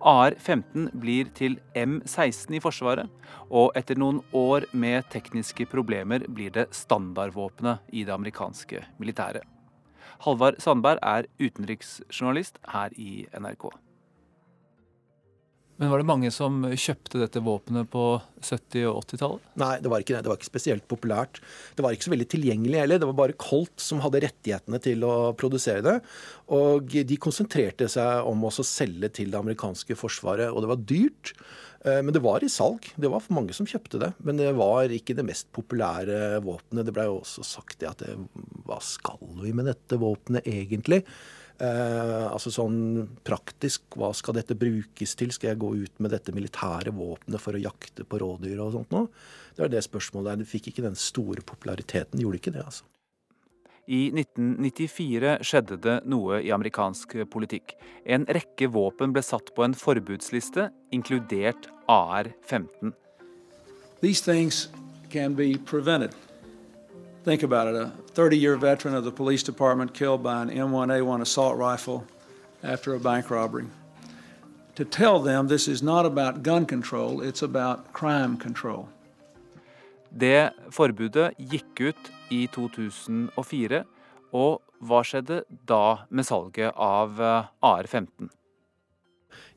AR-15 0.00 0.90
blir 1.00 1.32
til 1.34 1.56
M16 1.72 2.56
i 2.56 2.60
Forsvaret, 2.60 3.08
og 3.48 3.72
etter 3.76 3.96
noen 3.96 4.20
år 4.36 4.68
med 4.72 5.08
tekniske 5.12 5.64
problemer 5.72 6.28
blir 6.28 6.52
det 6.52 6.68
standardvåpenet 6.76 7.80
i 7.92 8.04
det 8.04 8.12
amerikanske 8.14 8.84
militæret. 9.00 9.44
Halvard 10.26 10.60
Sandberg 10.60 11.00
er 11.02 11.28
utenriksjournalist 11.40 12.60
her 12.68 12.92
i 12.96 13.24
NRK. 13.32 13.70
Men 15.80 15.88
var 15.88 16.02
det 16.02 16.08
mange 16.10 16.28
som 16.28 16.58
kjøpte 16.68 17.22
dette 17.22 17.40
våpenet 17.40 17.88
på 17.88 18.02
70- 18.44 18.82
og 18.90 18.98
80-tallet? 19.06 19.46
Nei, 19.62 19.70
det 19.80 19.88
var 19.88 20.02
ikke 20.02 20.12
det. 20.12 20.20
Det 20.26 20.28
var 20.28 20.36
ikke 20.36 20.50
spesielt 20.50 20.84
populært. 20.90 21.40
Det 21.72 21.84
var 21.86 21.96
ikke 21.96 22.04
så 22.04 22.12
veldig 22.12 22.26
tilgjengelig 22.34 22.82
heller. 22.82 23.00
Det 23.00 23.08
var 23.08 23.16
bare 23.22 23.36
Colt 23.40 23.80
som 23.80 24.02
hadde 24.04 24.20
rettighetene 24.26 24.80
til 24.84 25.06
å 25.08 25.14
produsere 25.40 25.80
det. 25.86 25.96
Og 26.52 26.92
de 27.08 27.18
konsentrerte 27.24 27.88
seg 27.88 28.28
om 28.28 28.44
å 28.44 28.52
selge 28.60 29.08
til 29.22 29.32
det 29.32 29.40
amerikanske 29.40 29.96
forsvaret, 29.96 30.52
og 30.52 30.60
det 30.60 30.72
var 30.74 30.84
dyrt. 30.92 31.32
Eh, 31.86 32.02
men 32.04 32.12
det 32.12 32.20
var 32.28 32.44
i 32.44 32.52
salg. 32.52 32.92
Det 33.00 33.08
var 33.08 33.24
mange 33.32 33.56
som 33.56 33.68
kjøpte 33.68 34.02
det. 34.04 34.12
Men 34.20 34.40
det 34.40 34.52
var 34.60 34.92
ikke 34.92 35.16
det 35.16 35.24
mest 35.32 35.48
populære 35.56 36.42
våpenet. 36.44 36.84
Det 36.84 36.96
blei 36.96 37.08
også 37.08 37.46
sagt 37.46 37.80
det 37.80 37.88
at 37.88 38.04
det, 38.04 38.18
hva 38.68 38.82
skal 38.84 39.24
vi 39.40 39.56
med 39.56 39.70
dette 39.72 40.00
våpenet 40.00 40.44
egentlig? 40.44 41.06
Eh, 41.60 42.26
altså 42.32 42.48
sånn 42.54 43.02
praktisk, 43.26 43.84
hva 44.00 44.14
skal 44.16 44.38
dette 44.38 44.56
brukes 44.56 45.12
til? 45.18 45.32
Skal 45.34 45.52
jeg 45.52 45.60
gå 45.60 45.74
ut 45.82 45.98
med 46.00 46.14
dette 46.14 46.32
militære 46.32 46.94
våpenet 46.96 47.42
for 47.42 47.56
å 47.56 47.60
jakte 47.60 48.06
på 48.08 48.20
rådyr 48.22 48.62
og 48.64 48.72
sånt 48.78 48.94
noe? 48.94 49.10
Det 49.52 49.66
var 49.66 49.72
det 49.74 49.82
spørsmålet 49.84 50.30
der. 50.30 50.40
Det 50.40 50.48
fikk 50.48 50.70
ikke 50.70 50.86
den 50.86 50.96
store 50.96 51.44
populariteten. 51.44 52.22
Gjorde 52.22 52.40
ikke 52.40 52.54
det, 52.56 52.64
altså. 52.64 52.88
I 53.90 54.06
1994 54.14 55.34
skjedde 55.44 55.76
det 55.82 55.96
noe 56.08 56.38
i 56.46 56.52
amerikansk 56.54 57.16
politikk. 57.32 57.74
En 58.06 58.24
rekke 58.24 58.70
våpen 58.70 59.12
ble 59.12 59.24
satt 59.24 59.50
på 59.56 59.66
en 59.66 59.74
forbudsliste, 59.76 60.68
inkludert 60.94 61.68
AR-15. 61.90 62.94
These 64.00 64.22
things 64.24 64.68
can 65.10 65.34
be 65.34 65.58
prevented. 65.58 66.14
Think 67.22 67.42
about 67.42 67.68
it 67.68 67.74
a 67.74 67.92
30 68.14 68.38
year 68.38 68.56
veteran 68.56 68.94
of 68.94 69.04
the 69.04 69.12
police 69.12 69.42
department 69.42 69.92
killed 69.92 70.22
by 70.22 70.42
an 70.42 70.50
M1A1 70.50 71.20
assault 71.20 71.58
rifle 71.58 72.06
after 72.62 72.94
a 72.94 73.00
bank 73.00 73.30
robbery. 73.30 73.66
To 74.76 74.84
tell 74.84 75.18
them 75.20 75.48
this 75.48 75.68
is 75.68 75.82
not 75.82 76.06
about 76.06 76.42
gun 76.42 76.64
control, 76.64 77.20
it's 77.20 77.42
about 77.42 77.92
crime 77.92 78.38
control. 78.38 78.88
Det 80.10 80.50
forbudet 80.74 81.36
gikk 81.38 81.80
ut 81.80 82.10
i 82.34 82.46
2004, 82.50 83.84
og 84.32 84.62
hva 84.80 85.02
skjedde 85.06 85.42
da 85.68 86.06
med 86.08 86.26
salget 86.26 86.72
av 86.74 87.20
eh, 87.20 87.50
AR-15? 87.62 88.30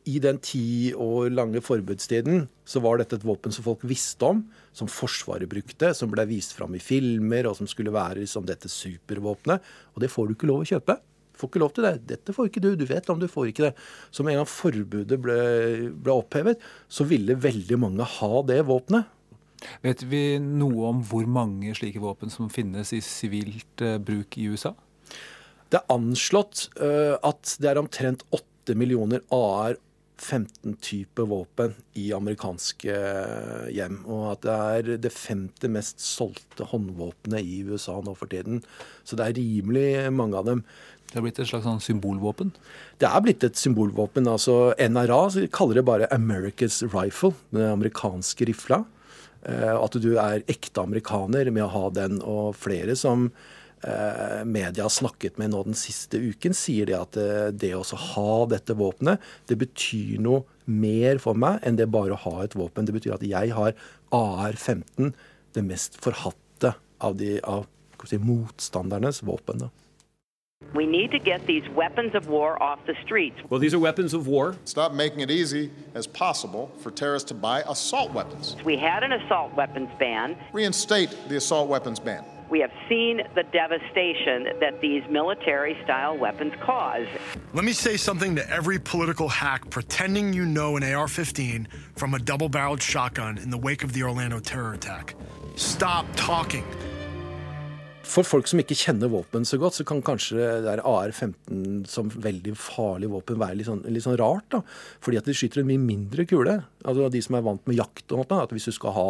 I 0.10 0.18
den 0.20 0.40
ti 0.44 0.92
år 1.00 1.30
lange 1.32 1.62
forbudstiden 1.64 2.48
så 2.68 2.82
var 2.84 3.00
dette 3.00 3.16
et 3.20 3.26
våpen 3.26 3.54
som 3.56 3.64
folk 3.64 3.86
visste 3.88 4.28
om, 4.28 4.42
som 4.76 4.90
Forsvaret 4.92 5.48
brukte, 5.50 5.94
som 5.96 6.12
ble 6.12 6.26
vist 6.28 6.56
fram 6.58 6.76
i 6.76 6.82
filmer, 6.84 7.48
og 7.48 7.56
som 7.60 7.70
skulle 7.72 7.94
være 7.94 8.26
som 8.28 8.44
dette 8.48 8.72
supervåpenet. 8.72 9.64
Og 9.96 10.04
det 10.04 10.12
får 10.12 10.28
du 10.28 10.36
ikke 10.36 10.50
lov 10.52 10.66
å 10.66 10.70
kjøpe. 10.74 10.98
Du 11.34 11.40
får 11.40 11.50
ikke 11.50 11.64
lov 11.64 11.74
til 11.74 11.88
det. 11.88 11.94
Dette 12.12 12.36
får 12.36 12.50
ikke 12.50 12.64
du. 12.66 12.70
Du 12.78 12.86
vet 12.90 13.10
om 13.10 13.22
du 13.22 13.30
får 13.32 13.50
ikke 13.50 13.70
det. 13.70 13.74
Så 14.12 14.26
med 14.26 14.36
en 14.36 14.44
gang 14.44 14.52
forbudet 14.52 15.20
ble, 15.24 15.38
ble 15.96 16.18
opphevet, 16.20 16.62
så 16.92 17.08
ville 17.08 17.40
veldig 17.40 17.80
mange 17.82 18.08
ha 18.20 18.44
det 18.50 18.60
våpenet. 18.68 19.08
Vet 19.84 20.04
vi 20.12 20.24
noe 20.44 20.90
om 20.92 21.00
hvor 21.08 21.28
mange 21.30 21.74
slike 21.78 22.02
våpen 22.04 22.32
som 22.34 22.52
finnes 22.52 22.92
i 22.96 23.00
sivilt 23.04 23.84
uh, 23.84 23.96
bruk 24.04 24.38
i 24.38 24.50
USA? 24.52 24.74
Det 25.72 25.80
er 25.80 25.96
anslått 25.96 26.68
uh, 26.78 27.16
at 27.24 27.56
det 27.64 27.72
er 27.72 27.82
omtrent 27.82 28.26
8 28.36 28.76
millioner 28.80 29.24
AR 29.34 29.80
15 30.22 30.76
typer 30.84 31.28
våpen 31.30 31.74
i 32.00 32.10
amerikanske 32.16 32.96
hjem. 33.74 34.02
Og 34.06 34.26
at 34.32 34.46
det 34.46 34.56
er 34.56 35.02
det 35.06 35.14
femte 35.14 35.70
mest 35.72 36.04
solgte 36.04 36.68
håndvåpenet 36.72 37.44
i 37.44 37.62
USA 37.68 38.00
nå 38.04 38.16
for 38.18 38.32
tiden. 38.32 38.62
Så 39.04 39.20
det 39.20 39.28
er 39.28 39.40
rimelig 39.40 39.88
mange 40.16 40.40
av 40.40 40.50
dem. 40.50 40.64
Det 41.10 41.20
er 41.20 41.26
blitt 41.28 41.42
et 41.42 41.50
slags 41.50 41.68
sånn 41.68 41.84
symbolvåpen? 41.84 42.54
Det 43.02 43.10
er 43.10 43.26
blitt 43.26 43.44
et 43.46 43.60
symbolvåpen. 43.60 44.28
altså 44.28 44.74
NRA 44.80 45.48
kaller 45.54 45.80
det 45.80 45.86
bare 45.86 46.10
America's 46.10 46.82
Rifle, 46.82 47.36
den 47.52 47.68
amerikanske 47.70 48.50
rifla. 48.50 48.84
Eh, 49.44 49.76
at 49.76 50.00
du 50.02 50.16
er 50.18 50.46
ekte 50.48 50.82
amerikaner 50.82 51.52
med 51.52 51.68
å 51.68 51.74
ha 51.74 51.90
den, 51.94 52.22
og 52.22 52.56
flere 52.58 52.96
som 52.98 53.30
Eh, 53.30 53.63
media 54.46 54.86
har 54.86 54.94
snakket 54.94 55.38
med 55.42 55.52
nå 55.52 55.64
den 55.68 55.78
siste 55.78 56.20
uken, 56.22 56.56
sier 56.56 56.88
de 56.88 56.96
at 56.98 57.18
eh, 57.20 57.52
det 57.52 57.74
å 57.76 57.84
ha 57.84 58.46
dette 58.52 58.76
våpenet, 58.80 59.22
det 59.50 59.58
betyr 59.60 60.22
noe 60.24 60.46
mer 60.66 61.20
for 61.20 61.36
meg 61.36 61.60
enn 61.68 61.78
det 61.80 61.90
bare 61.92 62.16
å 62.16 62.24
ha 62.24 62.36
et 62.46 62.56
våpen. 62.56 62.88
Det 62.88 62.96
betyr 62.96 63.18
at 63.18 63.28
jeg 63.28 63.54
har 63.56 63.76
AR-15, 64.16 65.14
det 65.54 65.64
mest 65.68 66.00
forhatte 66.04 66.76
av, 67.04 67.18
de, 67.20 67.38
av 67.44 67.68
si, 68.08 68.20
motstandernes 68.20 69.24
våpen. 69.28 69.66
Da. 69.66 69.72
We 70.74 70.86
need 70.86 71.12
to 71.12 71.20
get 71.20 71.46
these 71.46 71.68
weapons 71.76 72.16
of 72.16 72.28
war 72.28 72.62
off 72.64 72.80
the 72.88 72.96
streets. 73.04 73.36
Well, 73.50 73.60
these 73.60 73.74
are 73.74 73.80
weapons 73.80 74.14
of 74.14 74.28
war. 74.28 74.56
Stop 74.66 74.94
making 74.94 75.20
it 75.20 75.30
easy 75.30 75.70
as 75.94 76.08
possible 76.08 76.72
for 76.80 76.90
terrorists 76.90 77.28
to 77.30 77.36
buy 77.36 77.62
assault 77.68 78.14
weapons. 78.14 78.56
We 78.64 78.78
had 78.78 79.04
an 79.04 79.12
assault 79.12 79.54
weapons 79.56 79.90
ban. 80.00 80.38
Reinstate 80.54 81.16
the 81.28 81.36
assault 81.36 81.70
weapons 81.70 82.00
ban. 82.00 82.24
We 82.54 82.60
have 82.60 82.76
seen 82.88 83.16
the 83.34 83.42
devastation 83.52 84.60
that 84.60 84.80
these 84.80 85.02
military 85.10 85.76
style 85.84 86.16
weapons 86.16 86.54
cause. 86.62 87.08
Let 87.56 87.66
me 87.66 87.74
say 87.74 87.98
something 87.98 88.36
to 88.36 88.48
every 88.48 88.78
political 88.78 89.28
hack 89.28 89.72
pretending 89.72 90.34
you 90.34 90.46
know 90.46 90.78
an 90.78 90.84
AR 90.84 91.08
15 91.08 91.68
from 91.96 92.14
a 92.14 92.20
double 92.20 92.50
barreled 92.50 92.80
shotgun 92.80 93.40
in 93.40 93.50
the 93.50 93.58
wake 93.58 93.84
of 93.84 93.94
the 93.94 94.04
Orlando 94.04 94.40
terror 94.40 94.74
attack. 94.74 95.16
Stop 95.56 96.06
talking. 96.16 96.64
For 98.04 98.22
folk 98.22 98.46
som 98.46 98.60
ikke 98.62 98.78
kjenner 98.78 99.10
våpen 99.10 99.48
så 99.50 99.58
godt, 99.58 99.80
så 99.80 99.86
kan 99.88 100.04
kanskje 100.06 100.38
det 100.62 100.76
AR-15 100.84 101.88
som 101.90 102.12
veldig 102.14 102.54
farlig 102.60 103.10
våpen 103.10 103.40
være 103.42 103.58
litt 103.58 103.70
sånn, 103.70 103.82
litt 103.88 104.06
sånn, 104.06 104.20
rart. 104.22 104.46
da. 104.54 104.62
Fordi 105.02 105.18
at 105.18 105.26
de 105.26 105.34
skyter 105.34 105.64
en 105.64 105.72
mye 105.72 105.82
mindre 105.82 106.28
kule. 106.30 106.60
Altså 106.86 107.10
De 107.10 107.22
som 107.24 107.40
er 107.40 107.48
vant 107.48 107.66
med 107.66 107.80
jakt 107.80 108.12
og 108.12 108.22
noe, 108.22 108.44
at 108.44 108.54
hvis 108.54 108.70
du 108.70 108.76
skal 108.76 108.94
ha, 108.94 109.08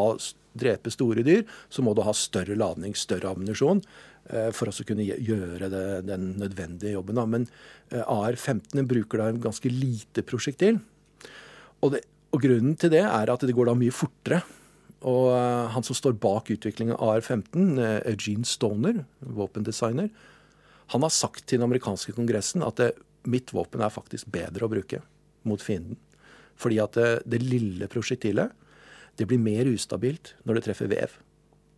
drepe 0.54 0.92
store 0.94 1.26
dyr, 1.26 1.44
så 1.70 1.86
må 1.86 1.96
du 1.96 2.04
ha 2.06 2.14
større 2.18 2.58
ladning, 2.60 2.96
større 2.98 3.32
ammunisjon. 3.32 3.84
Eh, 4.32 4.50
for 4.56 4.72
å 4.72 4.86
kunne 4.88 5.04
gjøre 5.04 5.68
det, 5.72 5.86
den 6.08 6.34
nødvendige 6.40 6.96
jobben. 6.96 7.20
Men 7.30 7.48
eh, 7.92 8.04
AR-15 8.04 8.88
bruker 8.88 9.20
da 9.20 9.30
en 9.32 9.42
ganske 9.44 9.72
lite 9.72 10.24
prosjektil. 10.28 10.80
Og, 11.84 11.96
det, 11.96 12.06
og 12.32 12.44
grunnen 12.46 12.78
til 12.80 12.94
det 12.94 13.04
er 13.04 13.32
at 13.34 13.44
det 13.44 13.56
går 13.56 13.72
da 13.72 13.78
mye 13.78 13.96
fortere. 13.96 14.44
Og 15.04 15.34
eh, 15.36 15.74
han 15.76 15.84
som 15.84 15.98
står 15.98 16.16
bak 16.24 16.54
utviklingen 16.56 16.96
av 16.96 17.18
AR-15, 17.18 17.74
eh, 17.76 18.00
Eugene 18.14 18.48
Stoner, 18.48 19.04
våpendesigner, 19.20 20.10
han 20.94 21.04
har 21.04 21.14
sagt 21.16 21.46
til 21.48 21.60
den 21.60 21.68
amerikanske 21.68 22.16
kongressen 22.16 22.64
at 22.64 22.80
det, 22.80 22.94
mitt 23.28 23.54
våpen 23.56 23.84
er 23.84 23.92
faktisk 23.92 24.28
bedre 24.32 24.66
å 24.66 24.72
bruke 24.72 25.00
mot 25.48 25.62
fienden. 25.64 26.00
Fordi 26.60 26.80
at 26.84 26.96
det, 26.96 27.08
det 27.28 27.44
lille 27.44 27.88
prosjektilet 27.92 28.52
det 29.20 29.28
blir 29.30 29.42
mer 29.42 29.70
ustabilt 29.70 30.34
når 30.44 30.58
det 30.58 30.66
treffer 30.70 30.90
vev. 30.92 31.20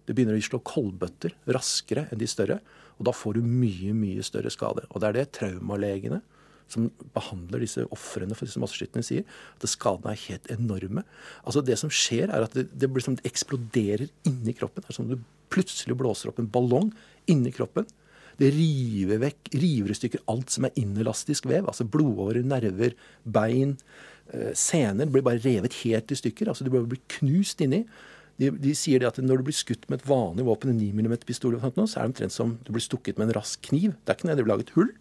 Det 0.05 0.13
begynner 0.15 0.37
å 0.37 0.45
slå 0.45 0.61
kolbøtter 0.65 1.33
raskere 1.49 2.05
enn 2.11 2.21
de 2.21 2.29
større. 2.29 2.59
Og 2.99 3.09
da 3.09 3.13
får 3.15 3.37
du 3.37 3.45
mye, 3.45 3.91
mye 3.97 4.23
større 4.23 4.51
skade. 4.53 4.85
Og 4.91 5.01
det 5.01 5.09
er 5.09 5.17
det 5.17 5.25
traumalegene 5.35 6.21
som 6.71 6.87
behandler 7.13 7.61
disse 7.61 7.83
ofrene 7.93 8.37
for 8.37 8.47
disse 8.47 8.61
masseskyterne, 8.61 9.05
sier. 9.05 9.25
At 9.57 9.67
skadene 9.69 10.13
er 10.13 10.23
helt 10.29 10.47
enorme. 10.53 11.03
Altså 11.43 11.61
Det 11.65 11.77
som 11.81 11.91
skjer, 11.93 12.29
er 12.29 12.45
at 12.47 12.55
det, 12.57 12.69
det, 12.73 12.89
blir 12.91 13.05
som 13.05 13.17
det 13.17 13.27
eksploderer 13.29 14.07
inni 14.29 14.55
kroppen. 14.57 14.85
Det 14.85 14.93
er 14.93 14.97
som 14.97 15.09
om 15.09 15.13
du 15.13 15.29
plutselig 15.53 15.97
blåser 15.97 16.31
opp 16.31 16.41
en 16.41 16.49
ballong 16.49 16.89
inni 17.31 17.53
kroppen. 17.53 17.87
Det 18.39 18.49
river 18.51 19.21
vekk, 19.21 19.53
river 19.55 19.93
i 19.93 19.95
stykker 19.95 20.25
alt 20.31 20.51
som 20.51 20.67
er 20.67 20.79
inelastisk 20.79 21.47
vev. 21.47 21.69
Altså 21.69 21.87
blodårer, 21.87 22.43
nerver, 22.43 22.97
bein, 23.23 23.77
eh, 24.34 24.51
sener 24.58 25.10
blir 25.12 25.25
bare 25.25 25.41
revet 25.44 25.82
helt 25.84 26.12
i 26.12 26.20
stykker. 26.20 26.50
altså 26.50 26.65
De 26.65 26.74
blir 26.74 27.01
knust 27.20 27.62
inni. 27.62 27.86
De, 28.41 28.50
de, 28.51 28.74
sier 28.75 29.00
det 29.00 29.08
at 29.08 29.22
når 29.24 29.39
du 29.39 29.48
blir 29.48 29.55
skutt 29.55 29.86
med 29.88 30.01
et 30.01 30.10
vanlig 30.10 30.44
våpen, 30.48 30.74
en 30.74 30.82
9 30.82 30.91
mm 30.91 31.17
pistol, 31.24 31.55
så 31.55 31.70
er 31.72 31.75
det 31.77 32.10
omtrent 32.10 32.36
som 32.36 32.58
du 32.65 32.74
blir 32.75 32.84
stukket 32.84 33.20
med 33.20 33.29
en 33.29 33.38
rask 33.39 33.62
kniv. 33.63 33.96
Det 34.03 34.12
er 34.12 34.20
ikke 34.20 34.27
når 34.27 34.39
det 34.39 34.46
blir 34.48 34.55
laget 34.55 34.74
hull. 34.75 34.91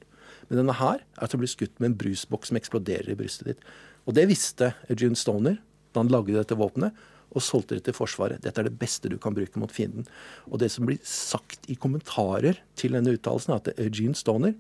Men 0.48 0.60
denne 0.60 0.76
her 0.78 1.00
er 1.00 1.24
at 1.24 1.32
du 1.32 1.40
blir 1.40 1.50
skutt 1.50 1.74
med 1.80 1.92
en 1.92 1.98
brusboks 1.98 2.52
som 2.52 2.60
eksploderer 2.60 3.10
i 3.10 3.18
brystet 3.18 3.50
ditt. 3.50 3.66
Og 4.04 4.14
det 4.14 4.28
visste 4.30 4.74
June 4.92 5.18
Stoner 5.18 5.58
da 5.94 6.02
han 6.02 6.12
lagde 6.12 6.36
dette 6.36 6.58
våpenet 6.58 6.94
og 7.34 7.42
solgte 7.42 7.78
det 7.78 7.86
til 7.88 7.96
Forsvaret. 7.96 8.42
Dette 8.44 8.60
er 8.62 8.68
det 8.68 8.78
beste 8.78 9.10
du 9.10 9.16
kan 9.18 9.34
bruke 9.34 9.58
mot 9.58 9.72
fienden. 9.72 10.06
Og 10.46 10.60
det 10.62 10.70
som 10.70 10.86
blir 10.86 11.00
sagt 11.08 11.66
i 11.72 11.78
kommentarer 11.80 12.60
til 12.78 12.94
denne 12.94 13.16
uttalelsen, 13.16 13.54
er 13.54 13.62
at 13.62 13.82
Eugene 13.82 14.18
Stoner 14.18 14.54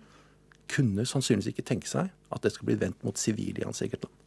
kunne 0.72 1.06
sannsynligvis 1.06 1.52
ikke 1.52 1.66
tenke 1.68 1.90
seg 1.90 2.10
at 2.32 2.42
det 2.42 2.54
skulle 2.54 2.72
bli 2.72 2.82
vendt 2.86 3.04
mot 3.06 3.20
sivile 3.20 3.62
i 3.62 3.68
hans 3.68 3.84
eget 3.84 4.02
land. 4.02 4.23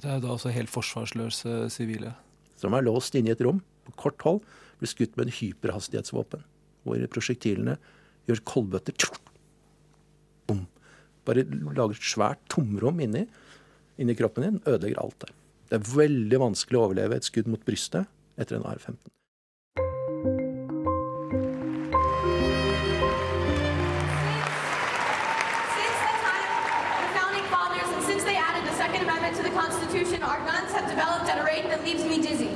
Det 0.00 0.10
er 0.10 0.22
da 0.22 0.32
altså 0.34 0.52
helt 0.54 0.72
forsvarsløse 0.72 1.68
sivile? 1.72 2.14
Som 2.58 2.74
er 2.74 2.84
låst 2.86 3.14
inne 3.18 3.30
i 3.30 3.34
et 3.34 3.42
rom 3.44 3.60
på 3.84 3.94
kort 4.00 4.22
hold, 4.26 4.40
blir 4.80 4.90
skutt 4.90 5.16
med 5.18 5.28
en 5.28 5.36
hyperhastighetsvåpen. 5.36 6.42
Hvor 6.84 7.06
prosjektilene 7.12 7.76
gjør 8.28 8.42
kolbøtter 8.48 8.96
Bom. 10.48 10.66
Bare 11.24 11.46
lager 11.46 11.94
et 11.96 12.04
svært 12.04 12.42
tomrom 12.52 13.00
inni, 13.00 13.24
inni 13.96 14.16
kroppen 14.18 14.44
din. 14.44 14.60
Ødelegger 14.66 15.00
alt 15.00 15.18
der. 15.24 15.32
Det 15.70 15.78
er 15.78 15.92
veldig 15.94 16.40
vanskelig 16.42 16.78
å 16.78 16.86
overleve 16.88 17.16
et 17.16 17.26
skudd 17.26 17.48
mot 17.48 17.62
brystet 17.64 18.10
etter 18.40 18.58
en 18.58 18.66
AR-15. 18.68 18.98
Leaves 31.94 32.06
me 32.08 32.20
dizzy. 32.20 32.50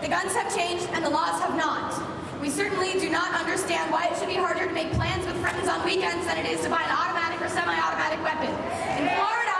The 0.00 0.08
guns 0.08 0.32
have 0.32 0.48
changed 0.56 0.88
and 0.94 1.04
the 1.04 1.10
laws 1.10 1.38
have 1.40 1.54
not. 1.54 1.92
We 2.40 2.48
certainly 2.48 2.92
do 2.98 3.10
not 3.10 3.34
understand 3.34 3.92
why 3.92 4.08
it 4.08 4.18
should 4.18 4.28
be 4.28 4.36
harder 4.36 4.66
to 4.66 4.72
make 4.72 4.90
plans 4.92 5.26
with 5.26 5.36
friends 5.36 5.68
on 5.68 5.84
weekends 5.84 6.26
than 6.26 6.38
it 6.38 6.46
is 6.46 6.62
to 6.62 6.70
buy 6.70 6.82
an 6.82 6.92
automatic 7.00 7.40
or 7.44 7.48
semi-automatic 7.48 8.22
weapon. 8.24 8.48
In 8.98 9.08
Florida, 9.16 9.58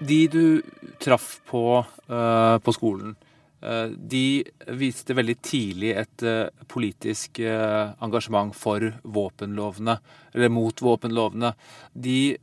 De 0.00 0.28
du 0.28 0.62
traff 0.98 1.40
på 1.46 1.84
uh, 2.08 2.58
på 2.58 2.72
skolen, 2.72 3.16
de 3.60 4.40
viste 4.80 5.12
veldig 5.12 5.34
tidlig 5.44 5.90
et 6.00 6.22
uh, 6.24 6.48
politisk 6.64 7.42
engasjement 7.44 8.54
for 8.56 8.86
våpenlovene, 9.04 9.98
eller 10.32 10.52
mot 10.54 10.80
våpenlovene. 10.80 11.50
De 11.92 12.38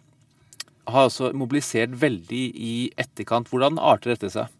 har 0.88 1.08
altså 1.08 1.32
mobilisert 1.36 1.96
veldig 1.98 2.44
i 2.54 2.76
etterkant. 3.00 3.50
Hvordan 3.50 3.82
arter 3.82 4.14
dette 4.14 4.30
seg? 4.36 4.54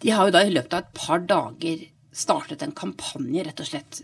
De 0.00 0.12
har 0.14 0.28
jo 0.28 0.34
da 0.36 0.44
i 0.44 0.52
løpet 0.52 0.76
av 0.76 0.84
et 0.84 0.92
par 0.96 1.24
dager 1.28 1.86
startet 2.12 2.62
en 2.64 2.74
kampanje, 2.76 3.44
rett 3.44 3.62
og 3.62 3.68
slett, 3.68 4.02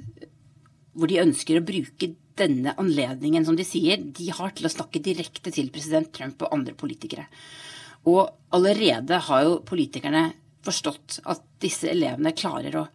hvor 0.96 1.10
de 1.10 1.22
ønsker 1.22 1.58
å 1.58 1.66
bruke 1.66 2.12
denne 2.36 2.74
anledningen, 2.80 3.46
som 3.46 3.56
de 3.56 3.64
sier, 3.64 4.00
de 4.00 4.28
har 4.34 4.52
til 4.56 4.68
å 4.68 4.72
snakke 4.72 5.00
direkte 5.04 5.52
til 5.54 5.70
president 5.72 6.10
Trump 6.14 6.42
og 6.44 6.52
andre 6.52 6.76
politikere. 6.76 7.24
Og 8.06 8.28
allerede 8.54 9.22
har 9.28 9.46
jo 9.46 9.60
politikerne 9.66 10.28
forstått 10.66 11.20
at 11.32 11.44
disse 11.62 11.88
elevene 11.90 12.34
klarer 12.36 12.80
å 12.82 12.86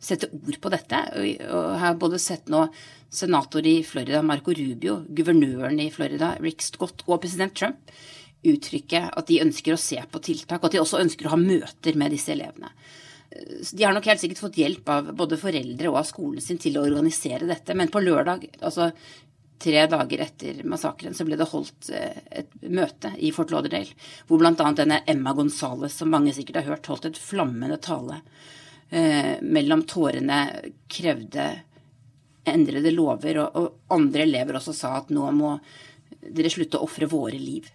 sette 0.00 0.30
ord 0.32 0.56
på 0.60 0.72
dette. 0.72 1.02
Og 1.20 1.26
jeg 1.28 1.82
har 1.84 2.00
både 2.00 2.20
sett 2.22 2.48
nå 2.52 2.64
senator 3.10 3.66
i 3.66 3.80
Florida, 3.86 4.22
Marco 4.22 4.54
Rubio, 4.56 5.00
guvernøren 5.08 5.80
i 5.82 5.90
Florida, 5.92 6.34
Rick 6.40 6.64
Scott, 6.64 7.04
og 7.06 7.20
president 7.22 7.56
Trump 7.58 7.92
uttrykke 8.46 9.02
at 9.10 9.28
de 9.28 9.42
ønsker 9.42 9.74
å 9.74 9.80
se 9.80 10.00
på 10.10 10.20
tiltak, 10.24 10.62
og 10.62 10.70
at 10.70 10.76
de 10.76 10.80
også 10.80 11.02
ønsker 11.02 11.28
å 11.28 11.34
ha 11.34 11.40
møter 11.40 11.98
med 12.00 12.14
disse 12.14 12.32
elevene. 12.32 12.72
De 13.30 13.84
har 13.84 13.92
nok 13.94 14.08
helt 14.10 14.22
sikkert 14.22 14.40
fått 14.42 14.58
hjelp 14.58 14.88
av 14.90 15.10
både 15.14 15.38
foreldre 15.38 15.90
og 15.90 16.00
av 16.00 16.06
skolen 16.08 16.42
sin 16.42 16.58
til 16.58 16.78
å 16.78 16.86
organisere 16.86 17.46
dette, 17.46 17.76
men 17.78 17.92
på 17.92 18.02
lørdag, 18.02 18.48
altså 18.58 18.88
tre 19.60 19.86
dager 19.86 20.22
etter 20.24 20.62
massakren, 20.64 21.14
så 21.14 21.26
ble 21.28 21.36
det 21.36 21.48
holdt 21.50 21.90
eh, 21.92 22.20
et 22.42 22.54
møte 22.72 23.12
i 23.20 23.32
Fort 23.34 23.52
Lauderdale, 23.52 23.92
hvor 24.28 24.40
bl.a. 24.40 24.54
denne 24.76 25.02
Emma 25.10 25.34
Gonzales, 25.36 25.98
som 26.00 26.12
mange 26.12 26.32
sikkert 26.36 26.62
har 26.62 26.74
hørt, 26.74 26.88
holdt 26.88 27.10
et 27.10 27.20
flammende 27.20 27.76
tale. 27.82 28.22
Eh, 28.88 29.36
mellom 29.42 29.84
tårene 29.88 30.40
krevde 30.90 31.50
endrede 32.48 32.92
lover, 32.94 33.42
og, 33.44 33.68
andre 33.92 34.24
elever 34.24 34.56
også 34.58 34.74
sa 34.76 34.94
at 34.98 35.12
nå 35.12 35.28
må 35.36 35.52
dere 36.20 36.50
slutte 36.52 36.80
å 36.80 36.86
ofre 36.88 37.08
våre 37.10 37.38
liv. 37.38 37.68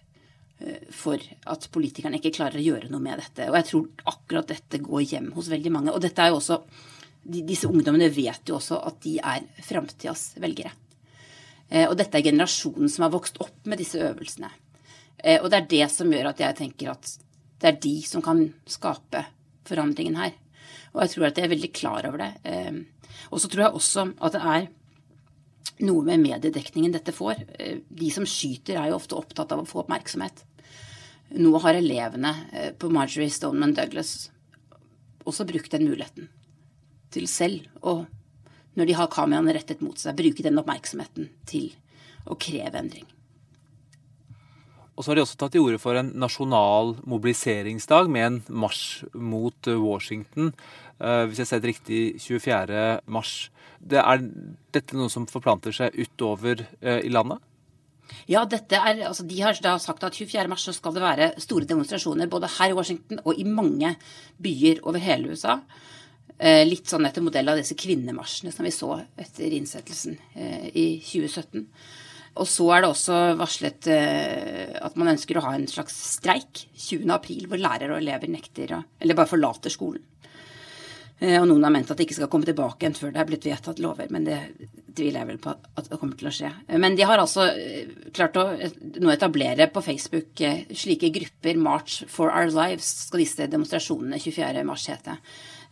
Eh, 0.58 0.88
for 0.90 1.22
at 1.22 1.68
politikerne 1.72 2.18
ikke 2.18 2.34
klarer 2.38 2.58
å 2.58 2.66
gjøre 2.66 2.90
noe 2.90 3.04
med 3.04 3.22
dette. 3.22 3.46
Og 3.50 3.60
jeg 3.60 3.68
tror 3.70 4.10
akkurat 4.14 4.50
dette 4.50 4.82
går 4.82 5.06
hjem 5.12 5.30
hos 5.36 5.52
veldig 5.52 5.72
mange. 5.72 5.94
Og 5.94 6.02
dette 6.02 6.24
er 6.24 6.34
jo 6.34 6.40
også, 6.40 6.58
disse 7.22 7.70
ungdommene 7.70 8.10
vet 8.10 8.50
jo 8.50 8.58
også 8.58 8.80
at 8.90 8.98
de 9.06 9.16
er 9.22 9.46
framtidas 9.66 10.32
velgere. 10.42 10.74
Eh, 11.68 11.86
og 11.88 11.96
dette 11.98 12.18
er 12.18 12.26
generasjonen 12.26 12.90
som 12.92 13.06
har 13.06 13.14
vokst 13.14 13.40
opp 13.42 13.66
med 13.66 13.80
disse 13.82 14.00
øvelsene. 14.00 14.50
Eh, 15.18 15.40
og 15.40 15.50
det 15.50 15.60
er 15.60 15.70
det 15.70 15.86
som 15.92 16.12
gjør 16.12 16.30
at 16.32 16.42
jeg 16.42 16.58
tenker 16.60 16.92
at 16.92 17.12
det 17.62 17.70
er 17.70 17.80
de 17.82 17.96
som 18.06 18.24
kan 18.24 18.42
skape 18.68 19.24
forandringen 19.66 20.18
her. 20.20 20.34
Og 20.94 21.02
jeg 21.04 21.14
tror 21.14 21.28
at 21.28 21.38
jeg 21.38 21.48
er 21.48 21.54
veldig 21.54 21.72
klar 21.76 22.06
over 22.08 22.22
det. 22.22 22.32
Og 23.32 23.40
så 23.40 23.48
tror 23.50 23.66
jeg 23.66 23.78
også 23.78 24.04
at 24.24 24.36
det 24.36 24.42
er 24.44 24.68
noe 25.84 26.04
med 26.06 26.22
mediedekningen 26.22 26.94
dette 26.94 27.14
får. 27.14 27.42
Eh, 27.58 27.80
de 27.88 28.10
som 28.12 28.26
skyter, 28.28 28.78
er 28.78 28.90
jo 28.90 29.00
ofte 29.00 29.18
opptatt 29.18 29.52
av 29.52 29.62
å 29.62 29.68
få 29.68 29.82
oppmerksomhet. 29.84 30.44
Nå 31.36 31.52
har 31.64 31.76
elevene 31.76 32.32
eh, 32.52 32.72
på 32.78 32.90
Marjorie 32.92 33.32
Stoneman 33.32 33.74
Douglas 33.76 34.30
også 35.26 35.46
brukt 35.48 35.72
den 35.74 35.88
muligheten 35.88 36.30
til 37.12 37.26
selv 37.30 37.66
å, 37.82 38.04
når 38.76 38.88
de 38.88 38.96
har 38.98 39.12
kameraene 39.12 39.54
rettet 39.56 39.82
mot 39.84 39.98
seg, 39.98 40.16
bruke 40.18 40.44
den 40.44 40.60
oppmerksomheten 40.60 41.30
til 41.48 41.70
å 42.26 42.38
kreve 42.40 42.78
endring. 42.78 43.06
Og 44.96 45.04
så 45.04 45.10
har 45.10 45.18
de 45.18 45.26
også 45.26 45.36
tatt 45.40 45.52
til 45.52 45.66
orde 45.66 45.80
for 45.80 45.98
en 45.98 46.14
nasjonal 46.16 46.94
mobiliseringsdag 47.04 48.08
med 48.12 48.26
en 48.26 48.38
marsj 48.64 49.04
mot 49.12 49.68
Washington. 49.68 50.54
Eh, 50.96 51.24
hvis 51.28 51.42
jeg 51.42 51.50
ser 51.50 51.60
det 51.60 51.74
riktig, 51.74 52.00
24. 52.24 52.86
mars 53.12 53.34
det 53.86 54.00
er 54.00 54.22
dette 54.74 54.96
noe 54.96 55.12
som 55.12 55.26
forplanter 55.28 55.74
seg 55.74 55.96
utover 56.00 56.64
eh, 56.80 57.02
i 57.04 57.12
landet? 57.12 57.42
Ja, 58.30 58.44
dette 58.46 58.78
er, 58.78 59.02
altså 59.08 59.26
De 59.26 59.38
har 59.42 59.56
da 59.62 59.74
sagt 59.82 60.04
at 60.06 60.14
24. 60.14 60.46
mars 60.50 60.64
skal 60.76 60.94
det 60.94 61.02
være 61.02 61.28
store 61.42 61.66
demonstrasjoner 61.68 62.30
både 62.30 62.50
her 62.56 62.72
i 62.72 62.78
Washington 62.78 63.20
og 63.24 63.38
i 63.38 63.46
mange 63.46 63.96
byer 64.42 64.82
over 64.86 65.02
hele 65.02 65.34
USA. 65.34 65.58
Eh, 66.36 66.66
litt 66.68 66.90
sånn 66.90 67.06
etter 67.08 67.24
modell 67.24 67.48
av 67.48 67.56
disse 67.56 67.76
kvinnemarsjene 67.80 68.52
som 68.52 68.66
vi 68.66 68.72
så 68.74 68.90
etter 69.16 69.54
innsettelsen 69.56 70.18
eh, 70.36 70.66
i 70.68 70.86
2017. 71.00 71.62
Og 72.36 72.48
så 72.50 72.66
er 72.74 72.84
det 72.84 72.90
også 72.90 73.20
varslet 73.40 73.88
eh, 73.88 74.74
at 74.76 74.98
man 75.00 75.14
ønsker 75.14 75.40
å 75.40 75.46
ha 75.46 75.54
en 75.56 75.64
slags 75.70 75.96
streik 76.18 76.66
20.4, 76.76 77.48
hvor 77.48 77.62
lærere 77.62 77.94
og 77.94 78.02
elever 78.02 78.28
nekter 78.28 78.76
eller 78.76 79.16
bare 79.16 79.32
forlater 79.32 79.72
skolen. 79.72 80.04
Og 81.16 81.46
noen 81.48 81.62
har 81.64 81.72
ment 81.72 81.88
at 81.88 81.96
det 81.96 82.04
ikke 82.04 82.18
skal 82.18 82.28
komme 82.28 82.44
tilbake 82.44 82.84
igjen 82.84 82.92
før 82.92 83.14
det 83.14 83.20
er 83.22 83.28
blitt 83.30 83.46
vedtatt 83.48 83.78
lover, 83.80 84.10
men 84.12 84.26
det 84.26 84.36
tviler 84.92 85.22
jeg 85.22 85.28
vel 85.30 85.38
på 85.40 85.54
at 85.56 85.86
det 85.88 85.96
kommer 85.96 86.18
til 86.20 86.28
å 86.28 86.32
skje. 86.36 86.50
Men 86.76 86.92
de 86.98 87.06
har 87.08 87.22
altså 87.22 87.46
klart 88.12 88.36
å 88.36 88.44
nå 89.00 89.14
etablere 89.14 89.70
på 89.72 89.80
Facebook 89.80 90.42
slike 90.76 91.08
grupper. 91.16 91.56
March 91.56 92.02
for 92.12 92.28
our 92.28 92.52
lives 92.52 92.90
skal 93.06 93.24
disse 93.24 93.48
demonstrasjonene 93.48 94.20
24. 94.20 94.66
mars 94.68 94.84
hete. 94.92 95.16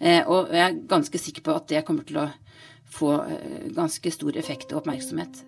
Og 0.05 0.53
jeg 0.53 0.61
er 0.61 0.81
ganske 0.88 1.19
sikker 1.19 1.43
på 1.43 1.55
at 1.57 1.69
det 1.71 1.85
kommer 1.88 2.05
til 2.05 2.19
å 2.21 2.29
få 2.95 3.17
ganske 3.75 4.11
stor 4.12 4.37
effekt 4.37 4.73
og 4.73 4.83
oppmerksomhet. 4.83 5.45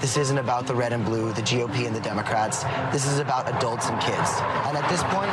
This 0.00 0.16
isn't 0.16 0.38
about 0.38 0.66
the 0.66 0.74
red 0.74 0.94
and 0.94 1.04
blue, 1.04 1.30
the 1.34 1.42
GOP 1.42 1.86
and 1.86 1.94
the 1.94 2.00
Democrats. 2.00 2.64
This 2.90 3.04
is 3.04 3.18
about 3.18 3.46
adults 3.54 3.90
and 3.90 4.00
kids. 4.00 4.30
And 4.64 4.78
at 4.78 4.88
this 4.88 5.02
point, 5.12 5.30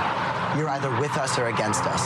you're 0.58 0.68
either 0.68 0.92
with 1.00 1.16
us 1.18 1.40
or 1.40 1.48
against 1.48 1.86
us. 1.86 2.04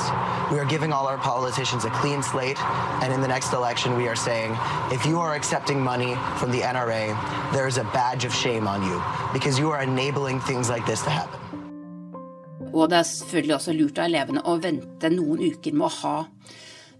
We 0.52 0.60
are 0.60 0.66
giving 0.66 0.94
all 0.94 1.08
our 1.08 1.18
politicians 1.18 1.86
a 1.86 1.90
clean 1.90 2.22
slate, 2.22 2.62
and 3.02 3.12
in 3.12 3.22
the 3.22 3.28
next 3.28 3.54
election, 3.54 3.98
we 3.98 4.08
are 4.08 4.16
saying 4.16 4.56
if 4.92 5.06
you 5.08 5.20
are 5.20 5.34
accepting 5.34 5.82
money 5.82 6.16
from 6.38 6.52
the 6.52 6.62
NRA, 6.62 7.18
there 7.52 7.68
is 7.68 7.78
a 7.78 7.84
badge 7.86 8.26
of 8.26 8.34
shame 8.34 8.68
on 8.68 8.84
you 8.84 9.02
because 9.34 9.58
you 9.58 9.72
are 9.72 9.82
enabling 9.82 10.40
things 10.42 10.70
like 10.70 10.86
this 10.86 11.02
to 11.02 11.10
happen. 11.10 11.51
Og 12.72 12.88
det 12.92 13.00
er 13.02 13.08
selvfølgelig 13.08 13.56
også 13.58 13.76
lurt 13.76 14.00
av 14.00 14.08
elevene 14.08 14.44
å 14.48 14.58
vente 14.62 15.12
noen 15.12 15.42
uker 15.52 15.76
med 15.76 15.88
å 15.88 15.96
ha 16.02 16.16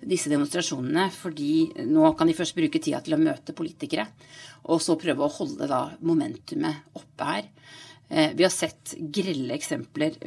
disse 0.02 0.32
demonstrasjonene, 0.32 1.06
fordi 1.14 1.86
nå 1.88 2.10
kan 2.18 2.30
de 2.30 2.36
først 2.36 2.58
bruke 2.58 2.82
tida 2.82 3.00
til 3.06 3.16
å 3.16 3.22
møte 3.22 3.56
politikere, 3.56 4.08
og 4.74 4.82
så 4.82 4.98
prøve 5.00 5.26
å 5.26 5.34
holde 5.36 5.70
da 5.70 5.84
momentumet 6.02 6.98
oppe 6.98 7.28
her. 7.28 7.50
Eh, 8.10 8.34
vi 8.36 8.44
har 8.44 8.54
sett 8.54 8.96
grelle 9.14 9.56
eksempler 9.56 10.18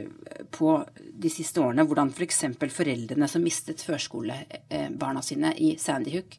på 0.55 0.77
de 0.97 1.33
siste 1.33 1.61
årene 1.61 1.85
hvordan 1.85 2.15
f.eks. 2.15 2.45
For 2.55 2.79
foreldrene 2.79 3.29
som 3.29 3.45
mistet 3.45 3.83
førskolebarna 3.85 5.25
sine 5.27 5.53
i 5.61 5.75
Sandy 5.81 6.17
Hook, 6.17 6.39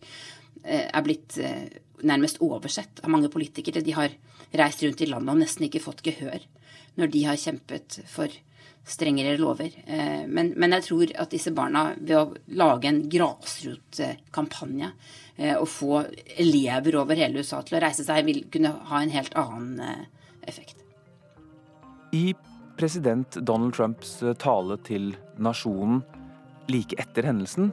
er 0.65 1.03
blitt 1.05 1.35
nærmest 2.01 2.39
oversett 2.41 3.03
av 3.03 3.11
mange 3.13 3.29
politikere. 3.29 3.83
De 3.85 3.93
har 3.93 4.15
reist 4.57 4.81
rundt 4.81 5.03
i 5.03 5.09
landet 5.11 5.35
og 5.35 5.41
nesten 5.43 5.67
ikke 5.67 5.83
fått 5.83 6.01
gehør 6.05 6.41
når 6.97 7.11
de 7.13 7.23
har 7.27 7.37
kjempet 7.39 7.99
for 8.09 8.33
strengere 8.85 9.37
lover. 9.41 9.73
Men, 10.29 10.51
men 10.61 10.75
jeg 10.77 10.85
tror 10.85 11.13
at 11.23 11.31
disse 11.33 11.49
barna, 11.55 11.87
ved 11.97 12.15
å 12.19 12.25
lage 12.53 12.91
en 12.91 12.99
grasrotkampanje 13.09 14.91
og 15.57 15.65
få 15.67 16.03
elever 16.37 16.99
over 17.01 17.17
hele 17.17 17.41
USA 17.41 17.63
til 17.65 17.79
å 17.79 17.81
reise 17.81 18.05
seg, 18.05 18.27
vil 18.29 18.43
kunne 18.53 18.75
ha 18.91 19.01
en 19.01 19.13
helt 19.15 19.33
annen 19.41 20.05
effekt. 20.45 20.85
I 22.13 22.35
president 22.77 23.37
Donald 23.41 23.73
Trumps 23.73 24.23
eh, 24.23 24.33
tale 24.33 24.77
til 24.87 25.13
nasjonen 25.37 26.03
like 26.71 26.97
etter 27.01 27.27
hendelsen 27.27 27.71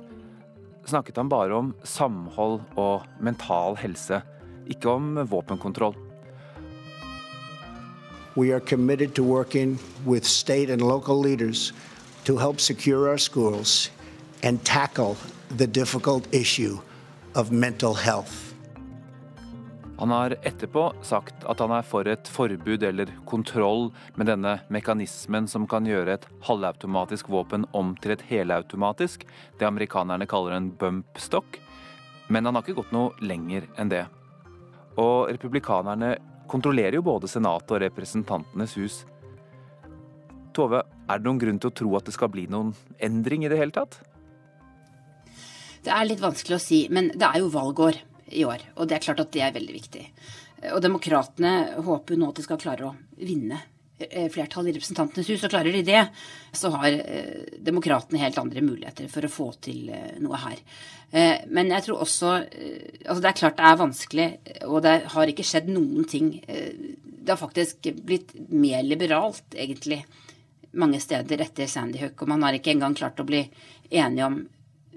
snakket 0.87 1.20
han 1.20 1.31
bare 1.31 1.55
om 1.55 1.70
samhold 1.87 2.61
og 2.81 3.05
mental 3.22 3.77
helse, 3.79 4.18
ikke 4.66 4.90
om 4.90 5.14
våpenkontroll. 5.31 5.94
We 8.35 8.55
are 8.55 8.61
committed 8.61 9.14
to 9.14 9.23
working 9.23 9.79
with 10.07 10.25
state 10.25 10.73
and 10.73 10.81
local 10.81 11.21
leaders 11.21 11.73
to 12.25 12.38
help 12.38 12.61
secure 12.61 13.09
our 13.11 13.18
schools 13.18 13.90
and 14.42 14.64
tackle 14.64 15.16
the 15.57 15.66
difficult 15.66 16.35
issue 16.35 16.79
of 17.35 17.51
mental 17.51 17.95
health. 17.95 18.55
Han 19.99 20.11
har 20.11 20.35
etterpå 20.42 20.92
sagt 21.03 21.45
at 21.45 21.61
han 21.61 21.71
er 21.71 21.85
for 21.87 22.09
et 22.09 22.29
forbud 22.29 22.83
eller 22.83 23.12
kontroll 23.29 23.92
med 24.16 24.27
denne 24.27 24.57
mekanismen 24.73 25.47
som 25.47 25.68
kan 25.68 25.87
gjøre 25.87 26.16
et 26.16 26.27
halvautomatisk 26.49 27.29
våpen 27.31 27.68
om 27.71 27.92
til 28.03 28.16
et 28.16 28.25
helautomatisk, 28.33 29.23
det 29.61 29.68
amerikanerne 29.68 30.27
kaller 30.27 30.57
en 30.57 30.73
bump 30.73 31.21
stock. 31.21 31.61
Men 32.27 32.49
han 32.49 32.57
har 32.57 32.64
ikke 32.64 32.81
gått 32.81 32.97
noe 32.97 33.12
lenger 33.21 33.68
enn 33.77 33.92
det. 33.92 34.07
Og 34.99 35.31
republikanerne 35.31 36.16
kontrollerer 36.53 36.99
jo 36.99 37.07
både 37.07 37.31
Senatet 37.31 37.73
og 37.73 37.83
Representantenes 37.83 38.77
hus. 38.81 39.01
Tove, 40.53 40.83
er 41.09 41.21
det 41.21 41.27
noen 41.27 41.41
grunn 41.41 41.61
til 41.62 41.73
å 41.73 41.77
tro 41.81 41.93
at 41.97 42.09
det 42.09 42.15
skal 42.17 42.31
bli 42.33 42.45
noen 42.53 42.75
endring 43.01 43.47
i 43.47 43.51
det 43.53 43.61
hele 43.61 43.73
tatt? 43.73 44.03
Det 45.83 45.91
er 45.91 46.07
litt 46.07 46.23
vanskelig 46.23 46.59
å 46.59 46.62
si, 46.62 46.85
men 46.93 47.11
det 47.17 47.27
er 47.27 47.41
jo 47.43 47.51
valgår 47.53 47.99
i 48.37 48.45
år. 48.47 48.62
Og 48.77 48.88
det 48.88 48.99
er 48.99 49.07
klart 49.09 49.23
at 49.25 49.33
det 49.35 49.43
er 49.45 49.55
veldig 49.57 49.75
viktig. 49.75 50.05
Og 50.77 50.83
demokratene 50.85 51.83
håper 51.83 52.21
nå 52.21 52.29
at 52.31 52.38
de 52.38 52.45
skal 52.45 52.61
klare 52.61 52.91
å 52.93 52.95
vinne 53.19 53.59
flertall 54.33 54.69
i 54.69 54.75
Representantenes 54.77 55.29
hus. 55.31 55.45
Og 55.45 55.53
klarer 55.53 55.75
de 55.75 55.83
det, 55.87 56.03
så 56.57 56.71
har 56.75 56.88
eh, 56.93 57.59
demokratene 57.65 58.23
helt 58.23 58.41
andre 58.41 58.65
muligheter 58.65 59.11
for 59.12 59.27
å 59.27 59.33
få 59.33 59.49
til 59.65 59.93
eh, 59.93 60.19
noe 60.23 60.41
her. 60.43 60.65
Men 61.12 61.69
jeg 61.69 61.85
tror 61.85 61.99
også 62.07 62.29
Altså, 62.41 63.19
det 63.21 63.27
er 63.29 63.35
klart 63.37 63.59
det 63.59 63.65
er 63.69 63.75
vanskelig, 63.77 64.27
og 64.65 64.79
det 64.87 64.93
har 65.12 65.29
ikke 65.29 65.45
skjedd 65.45 65.67
noen 65.69 66.07
ting. 66.09 66.31
Det 66.49 67.29
har 67.29 67.37
faktisk 67.37 67.91
blitt 68.01 68.33
mer 68.49 68.81
liberalt, 68.87 69.45
egentlig, 69.53 69.99
mange 70.81 71.03
steder 71.05 71.45
etter 71.45 71.69
Sandy 71.69 72.01
Hook. 72.01 72.25
Og 72.25 72.33
man 72.33 72.47
har 72.47 72.57
ikke 72.57 72.73
engang 72.73 72.97
klart 72.97 73.21
å 73.21 73.29
bli 73.29 73.43
enige 73.93 74.31
om 74.31 74.38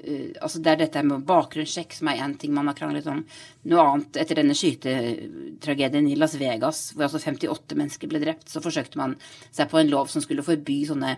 altså 0.05 0.59
Det 0.61 0.71
er 0.71 0.79
dette 0.83 1.01
med 1.05 1.23
bakgrunnssjekk 1.25 1.95
som 1.97 2.09
er 2.11 2.21
én 2.23 2.35
ting 2.39 2.53
man 2.53 2.67
har 2.69 2.77
kranglet 2.77 3.07
om. 3.09 3.23
Noe 3.71 3.85
annet 3.85 4.19
etter 4.21 4.41
denne 4.41 4.55
skytetragedien 4.57 6.09
i 6.11 6.17
Las 6.19 6.35
Vegas, 6.39 6.91
hvor 6.93 7.07
altså 7.07 7.21
58 7.23 7.77
mennesker 7.79 8.11
ble 8.11 8.21
drept, 8.21 8.47
så 8.51 8.61
forsøkte 8.63 8.99
man 9.01 9.15
seg 9.49 9.69
på 9.71 9.79
en 9.81 9.91
lov 9.91 10.11
som 10.11 10.23
skulle 10.23 10.45
forby 10.45 10.81
sånne, 10.89 11.15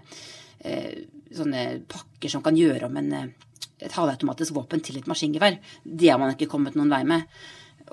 uh, 0.64 0.96
sånne 1.36 1.66
pakker 1.92 2.32
som 2.32 2.46
kan 2.46 2.58
gjøre 2.58 2.88
om 2.88 3.00
en, 3.02 3.14
uh, 3.14 3.70
et 3.84 3.98
halvautomatisk 3.98 4.56
våpen 4.56 4.84
til 4.86 5.02
et 5.02 5.10
maskingevær. 5.10 5.60
Det 5.84 6.14
har 6.14 6.22
man 6.22 6.36
ikke 6.36 6.50
kommet 6.54 6.78
noen 6.80 6.94
vei 6.94 7.04
med. 7.08 7.28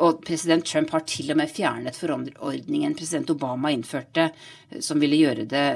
Og 0.03 0.25
president 0.27 0.65
Trump 0.67 0.91
har 0.91 1.05
til 1.07 1.31
og 1.31 1.39
med 1.39 1.53
fjernet 1.53 1.95
forordningen 1.95 2.97
president 2.99 3.31
Obama 3.31 3.71
innførte, 3.71 4.31
som 4.83 4.99
ville 5.03 5.21
gjøre 5.21 5.47
det 5.47 5.67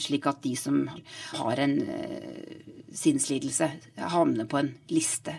slik 0.00 0.28
at 0.30 0.40
de 0.46 0.54
som 0.56 0.86
har 1.36 1.60
en 1.60 1.76
sinnslidelse 2.96 3.68
havner 4.14 4.48
på 4.48 4.60
en 4.60 4.72
liste. 4.92 5.34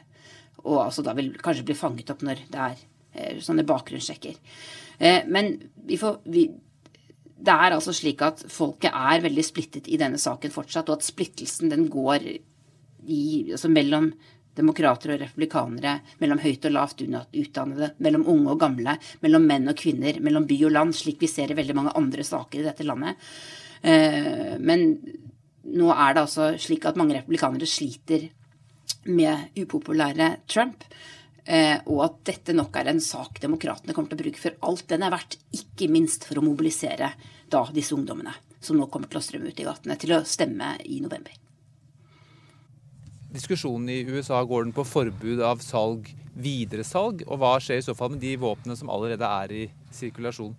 Og 0.66 0.84
altså 0.86 1.04
da 1.06 1.16
vil 1.18 1.34
kanskje 1.42 1.66
bli 1.68 1.78
fanget 1.78 2.12
opp 2.14 2.24
når 2.26 2.44
det 2.52 2.66
er 2.66 2.76
eh, 2.78 3.40
sånne 3.44 3.66
bakgrunnssjekker. 3.68 4.38
Eh, 5.00 5.24
men 5.32 5.56
vi 5.88 5.98
får, 6.00 6.22
vi, 6.32 6.46
det 7.42 7.56
er 7.56 7.78
altså 7.78 7.94
slik 7.96 8.22
at 8.26 8.44
folket 8.52 8.94
er 8.94 9.26
veldig 9.26 9.46
splittet 9.46 9.90
i 9.90 10.00
denne 10.02 10.22
saken 10.22 10.54
fortsatt, 10.54 10.90
og 10.90 11.00
at 11.00 11.08
splittelsen 11.08 11.74
den 11.74 11.88
går 11.92 12.28
i, 12.30 13.24
altså 13.50 13.72
mellom 13.72 14.12
demokrater 14.58 15.14
og 15.16 15.22
republikanere, 15.22 15.98
mellom 16.20 16.42
høyt 16.44 16.68
og 16.68 16.76
lavt 16.76 17.04
utdannede, 17.06 17.94
mellom 18.04 18.28
unge 18.32 18.54
og 18.54 18.60
gamle, 18.62 18.98
mellom 19.24 19.48
menn 19.48 19.72
og 19.72 19.80
kvinner, 19.80 20.20
mellom 20.24 20.48
by 20.50 20.60
og 20.68 20.76
land, 20.76 20.96
slik 20.98 21.22
vi 21.24 21.32
ser 21.32 21.54
i 21.54 21.58
veldig 21.58 21.78
mange 21.78 21.96
andre 22.00 22.26
saker 22.28 22.62
i 22.62 22.68
dette 22.68 22.88
landet. 22.88 23.32
Eh, 23.82 24.58
men 24.60 24.86
nå 25.72 25.90
er 25.94 26.14
det 26.14 26.26
altså 26.26 26.52
slik 26.62 26.86
at 26.90 27.00
mange 27.00 27.16
republikanere 27.18 27.70
sliter 27.70 28.28
med 29.10 29.58
upopulære 29.58 30.36
Trump. 30.50 30.86
Eh, 31.44 31.78
og 31.90 32.04
at 32.06 32.20
dette 32.30 32.54
nok 32.54 32.76
er 32.78 32.92
en 32.92 33.02
sak 33.02 33.40
demokratene 33.42 33.96
kommer 33.98 34.12
til 34.12 34.20
å 34.20 34.24
bruke 34.26 34.42
for 34.42 34.70
alt 34.70 34.86
den 34.92 35.06
er 35.06 35.14
verdt. 35.14 35.40
Ikke 35.58 35.90
minst 35.92 36.28
for 36.28 36.38
å 36.38 36.46
mobilisere 36.46 37.14
da 37.52 37.66
disse 37.74 37.96
ungdommene 37.98 38.36
som 38.62 38.78
nå 38.78 38.86
kommer 38.94 39.10
til 39.10 39.18
å 39.18 39.26
strømme 39.26 39.50
ut 39.50 39.62
i 39.62 39.66
gatene, 39.66 39.98
til 39.98 40.14
å 40.14 40.26
stemme 40.28 40.76
i 40.86 41.00
november. 41.02 41.34
Diskusjonen 43.32 43.90
i 43.90 44.02
USA, 44.12 44.44
går 44.44 44.66
den 44.66 44.74
på 44.76 44.84
forbud 44.84 45.40
av 45.48 45.62
salg, 45.64 46.10
videresalg? 46.36 47.22
Og 47.30 47.40
hva 47.40 47.54
skjer 47.64 47.80
i 47.80 47.86
så 47.86 47.94
fall 47.96 48.12
med 48.12 48.20
de 48.20 48.34
våpnene 48.42 48.76
som 48.76 48.90
allerede 48.92 49.24
er 49.24 49.54
i 49.56 49.62
sirkulasjon? 49.96 50.52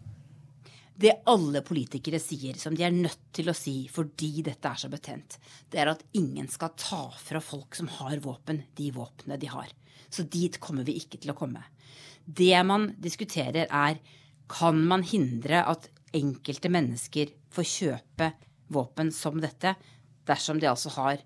Det 0.97 1.13
alle 1.29 1.61
politikere 1.67 2.21
sier, 2.21 2.57
som 2.57 2.73
de 2.77 2.87
er 2.87 2.95
nødt 2.95 3.27
til 3.37 3.51
å 3.53 3.57
si 3.57 3.75
fordi 3.93 4.45
dette 4.47 4.71
er 4.71 4.81
så 4.81 4.89
betent, 4.93 5.37
det 5.69 5.83
er 5.83 5.91
at 5.93 6.05
ingen 6.17 6.49
skal 6.49 6.73
ta 6.79 7.03
fra 7.13 7.43
folk 7.45 7.77
som 7.77 7.91
har 7.99 8.23
våpen, 8.25 8.63
de 8.77 8.89
våpnene 8.95 9.37
de 9.41 9.51
har. 9.53 9.69
Så 10.09 10.25
dit 10.25 10.57
kommer 10.61 10.89
vi 10.89 10.97
ikke 11.01 11.21
til 11.21 11.35
å 11.35 11.37
komme. 11.37 11.61
Det 12.25 12.57
man 12.65 12.95
diskuterer, 13.05 13.69
er 13.69 14.01
kan 14.49 14.81
man 14.89 15.05
hindre 15.05 15.61
at 15.69 15.91
enkelte 16.17 16.73
mennesker 16.73 17.37
får 17.53 17.69
kjøpe 17.69 18.31
våpen 18.73 19.13
som 19.13 19.37
dette, 19.45 19.75
dersom 20.25 20.61
de 20.61 20.71
altså 20.73 20.93
har 20.97 21.21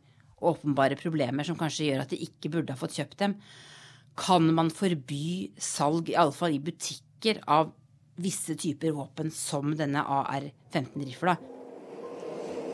åpenbare 0.44 0.98
problemer 1.00 1.46
som 1.46 1.58
kanskje 1.58 1.90
gjør 1.90 2.04
at 2.04 2.12
de 2.12 2.20
ikke 2.26 2.52
burde 2.52 2.74
ha 2.74 2.80
fått 2.80 2.98
kjøpt 2.98 3.18
dem? 3.22 3.36
Kan 4.16 4.48
man 4.56 4.72
forby 4.72 5.52
salg, 5.60 6.10
iallfall 6.12 6.56
i 6.56 6.62
butikker, 6.62 7.42
av 7.46 7.72
visse 8.20 8.56
typer 8.56 8.94
våpen, 8.96 9.30
som 9.32 9.74
denne 9.76 10.00
AR-15-rifla. 10.00 11.36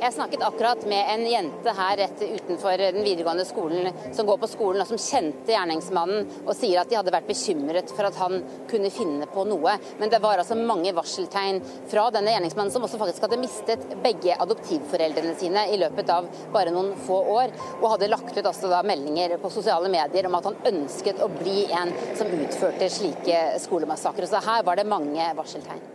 Jeg 0.02 0.16
snakket 0.16 0.42
akkurat 0.42 0.80
med 0.90 1.10
en 1.12 1.20
jente 1.30 1.72
her 1.78 1.96
rett 1.96 2.22
utenfor 2.22 2.80
den 2.80 3.04
videregående 3.04 3.44
skolen 3.46 3.92
som 4.12 4.26
går 4.26 4.40
på 4.42 4.48
skolen 4.50 4.82
og 4.82 4.88
som 4.88 4.98
kjente 4.98 5.52
gjerningsmannen, 5.54 6.26
og 6.42 6.56
sier 6.58 6.80
at 6.80 6.90
de 6.90 6.96
hadde 6.98 7.12
vært 7.14 7.28
bekymret 7.28 7.92
for 7.94 8.08
at 8.08 8.18
han 8.18 8.40
kunne 8.72 8.90
finne 8.90 9.28
på 9.30 9.44
noe. 9.46 9.76
Men 10.00 10.10
det 10.10 10.18
var 10.24 10.42
altså 10.42 10.58
mange 10.58 10.90
varseltegn 10.96 11.62
fra 11.92 12.08
denne 12.16 12.34
gjerningsmannen, 12.34 12.74
som 12.74 12.82
også 12.82 12.98
faktisk 12.98 13.28
hadde 13.28 13.38
mistet 13.44 13.86
begge 14.02 14.34
adoptivforeldrene 14.42 15.36
sine 15.38 15.68
i 15.70 15.78
løpet 15.84 16.10
av 16.10 16.26
bare 16.50 16.74
noen 16.74 16.96
få 17.06 17.22
år, 17.36 17.54
og 17.78 17.88
hadde 17.94 18.10
lagt 18.10 18.34
ut 18.34 18.42
altså 18.42 18.74
da 18.74 18.82
meldinger 18.82 19.38
på 19.38 19.54
sosiale 19.54 19.92
medier 19.92 20.26
om 20.26 20.40
at 20.40 20.50
han 20.50 20.60
ønsket 20.74 21.22
å 21.22 21.30
bli 21.38 21.68
en 21.70 21.94
som 22.18 22.38
utførte 22.42 22.90
slike 22.90 23.48
skolemassakrer. 23.68 24.26
Så 24.26 24.42
her 24.50 24.66
var 24.66 24.82
det 24.82 24.90
mange 24.90 25.30
varseltegn. 25.38 25.91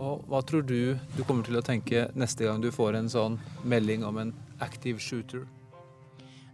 Og 0.00 0.22
hva 0.32 0.40
tror 0.46 0.64
du 0.64 0.96
du 1.16 1.22
kommer 1.28 1.44
til 1.44 1.58
å 1.60 1.64
tenke 1.64 2.06
neste 2.16 2.46
gang 2.46 2.62
du 2.62 2.70
får 2.72 2.96
en 2.96 3.10
sånn 3.12 3.36
melding 3.68 4.04
om 4.08 4.20
en 4.22 4.30
active 4.64 5.02
shooter? 5.02 5.44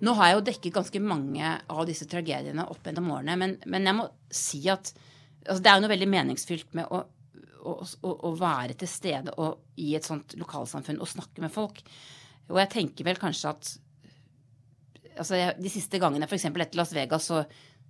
Nå 0.02 0.12
har 0.18 0.28
jeg 0.28 0.36
jo 0.36 0.46
dekket 0.48 0.74
ganske 0.74 1.00
mange 1.00 1.52
av 1.72 1.84
disse 1.88 2.08
tragediene 2.10 2.66
opp 2.68 2.84
gjennom 2.84 3.12
årene, 3.14 3.36
men, 3.40 3.54
men, 3.64 3.86
jeg 3.86 3.96
må 3.96 4.08
si 4.34 4.60
at 4.68 4.90
altså 5.46 5.62
det 5.62 5.70
er 5.70 5.78
jo 5.78 5.84
noe 5.84 5.92
veldig 5.94 6.10
meningsfylt 6.10 6.74
med 6.76 6.90
å, 6.90 7.00
å, 7.70 7.76
å, 8.12 8.34
være 8.36 8.76
til 8.76 8.90
stede 8.90 9.32
og, 9.40 9.62
i 9.80 9.94
et 9.96 10.04
sånt 10.04 10.34
lokalsamfunn 10.36 11.00
og 11.00 11.08
snakke 11.14 11.44
med 11.44 11.54
folk. 11.54 11.80
Og 12.50 12.60
jeg 12.60 12.72
tenker 12.74 13.08
vel 13.08 13.20
kanskje 13.20 13.54
at 13.54 13.72
altså 15.16 15.38
jeg, 15.38 15.54
De 15.62 15.72
siste 15.72 16.02
gangene, 16.02 16.26
f.eks. 16.28 16.50
etter 16.50 16.76
Las 16.76 16.92
Vegas, 16.92 17.30
så 17.30 17.44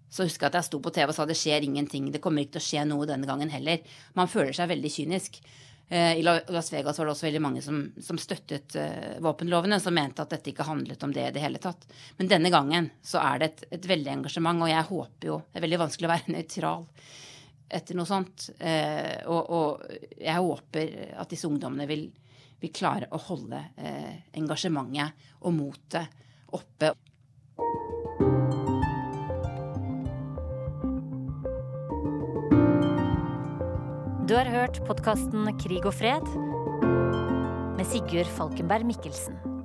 så 0.09 0.27
husker 0.27 0.47
jeg 0.47 0.53
at 0.53 0.59
jeg 0.61 0.69
sto 0.71 0.81
på 0.83 0.93
TV 0.95 1.11
og 1.11 1.17
sa 1.17 1.27
det 1.29 1.37
skjer 1.39 1.67
ingenting. 1.67 2.11
Det 2.15 2.23
kommer 2.25 2.45
ikke 2.45 2.57
til 2.57 2.63
å 2.63 2.67
skje 2.71 2.85
noe 2.89 3.09
denne 3.09 3.29
gangen 3.29 3.53
heller. 3.53 3.83
Man 4.19 4.31
føler 4.31 4.55
seg 4.57 4.71
veldig 4.71 4.93
kynisk. 4.93 5.41
Eh, 5.89 6.19
I 6.19 6.23
Las 6.25 6.73
Vegas 6.73 6.99
var 6.99 7.07
det 7.07 7.15
også 7.15 7.29
veldig 7.29 7.43
mange 7.43 7.63
som, 7.63 7.79
som 8.03 8.19
støttet 8.19 8.75
uh, 8.75 9.19
våpenlovene, 9.23 9.79
som 9.83 9.95
mente 9.95 10.25
at 10.25 10.33
dette 10.35 10.51
ikke 10.51 10.67
handlet 10.67 11.05
om 11.07 11.13
det 11.15 11.29
i 11.29 11.35
det 11.37 11.45
hele 11.45 11.61
tatt. 11.63 11.87
Men 12.19 12.31
denne 12.33 12.51
gangen 12.51 12.91
så 13.07 13.23
er 13.23 13.43
det 13.43 13.51
et, 13.51 13.63
et 13.79 13.89
veldig 13.93 14.15
engasjement, 14.17 14.65
og 14.67 14.73
jeg 14.73 14.89
håper 14.91 15.31
jo 15.31 15.39
Det 15.47 15.61
er 15.61 15.67
veldig 15.69 15.83
vanskelig 15.85 16.09
å 16.09 16.15
være 16.15 16.35
nøytral 16.37 16.87
etter 17.69 17.99
noe 17.99 18.09
sånt. 18.09 18.51
Eh, 18.59 19.23
og, 19.31 19.51
og, 19.51 19.97
jeg 20.19 20.43
håper 20.43 20.95
at 21.19 21.31
disse 21.31 21.49
ungdommene 21.51 21.87
vil, 21.91 22.07
vil 22.63 22.75
klare 22.75 23.11
å 23.11 23.23
holde 23.29 23.63
eh, 23.79 24.15
engasjementet 24.39 25.31
og 25.43 25.55
motet 25.55 26.23
oppe. 26.57 26.93
Du 34.27 34.33
har 34.35 34.49
hørt 34.51 34.81
podkasten 34.89 35.47
Krig 35.63 35.85
og 35.87 35.95
fred 35.95 36.25
med 37.79 37.87
Sigurd 37.87 38.27
Falkenberg 38.35 38.83
Mikkelsen. 38.89 39.56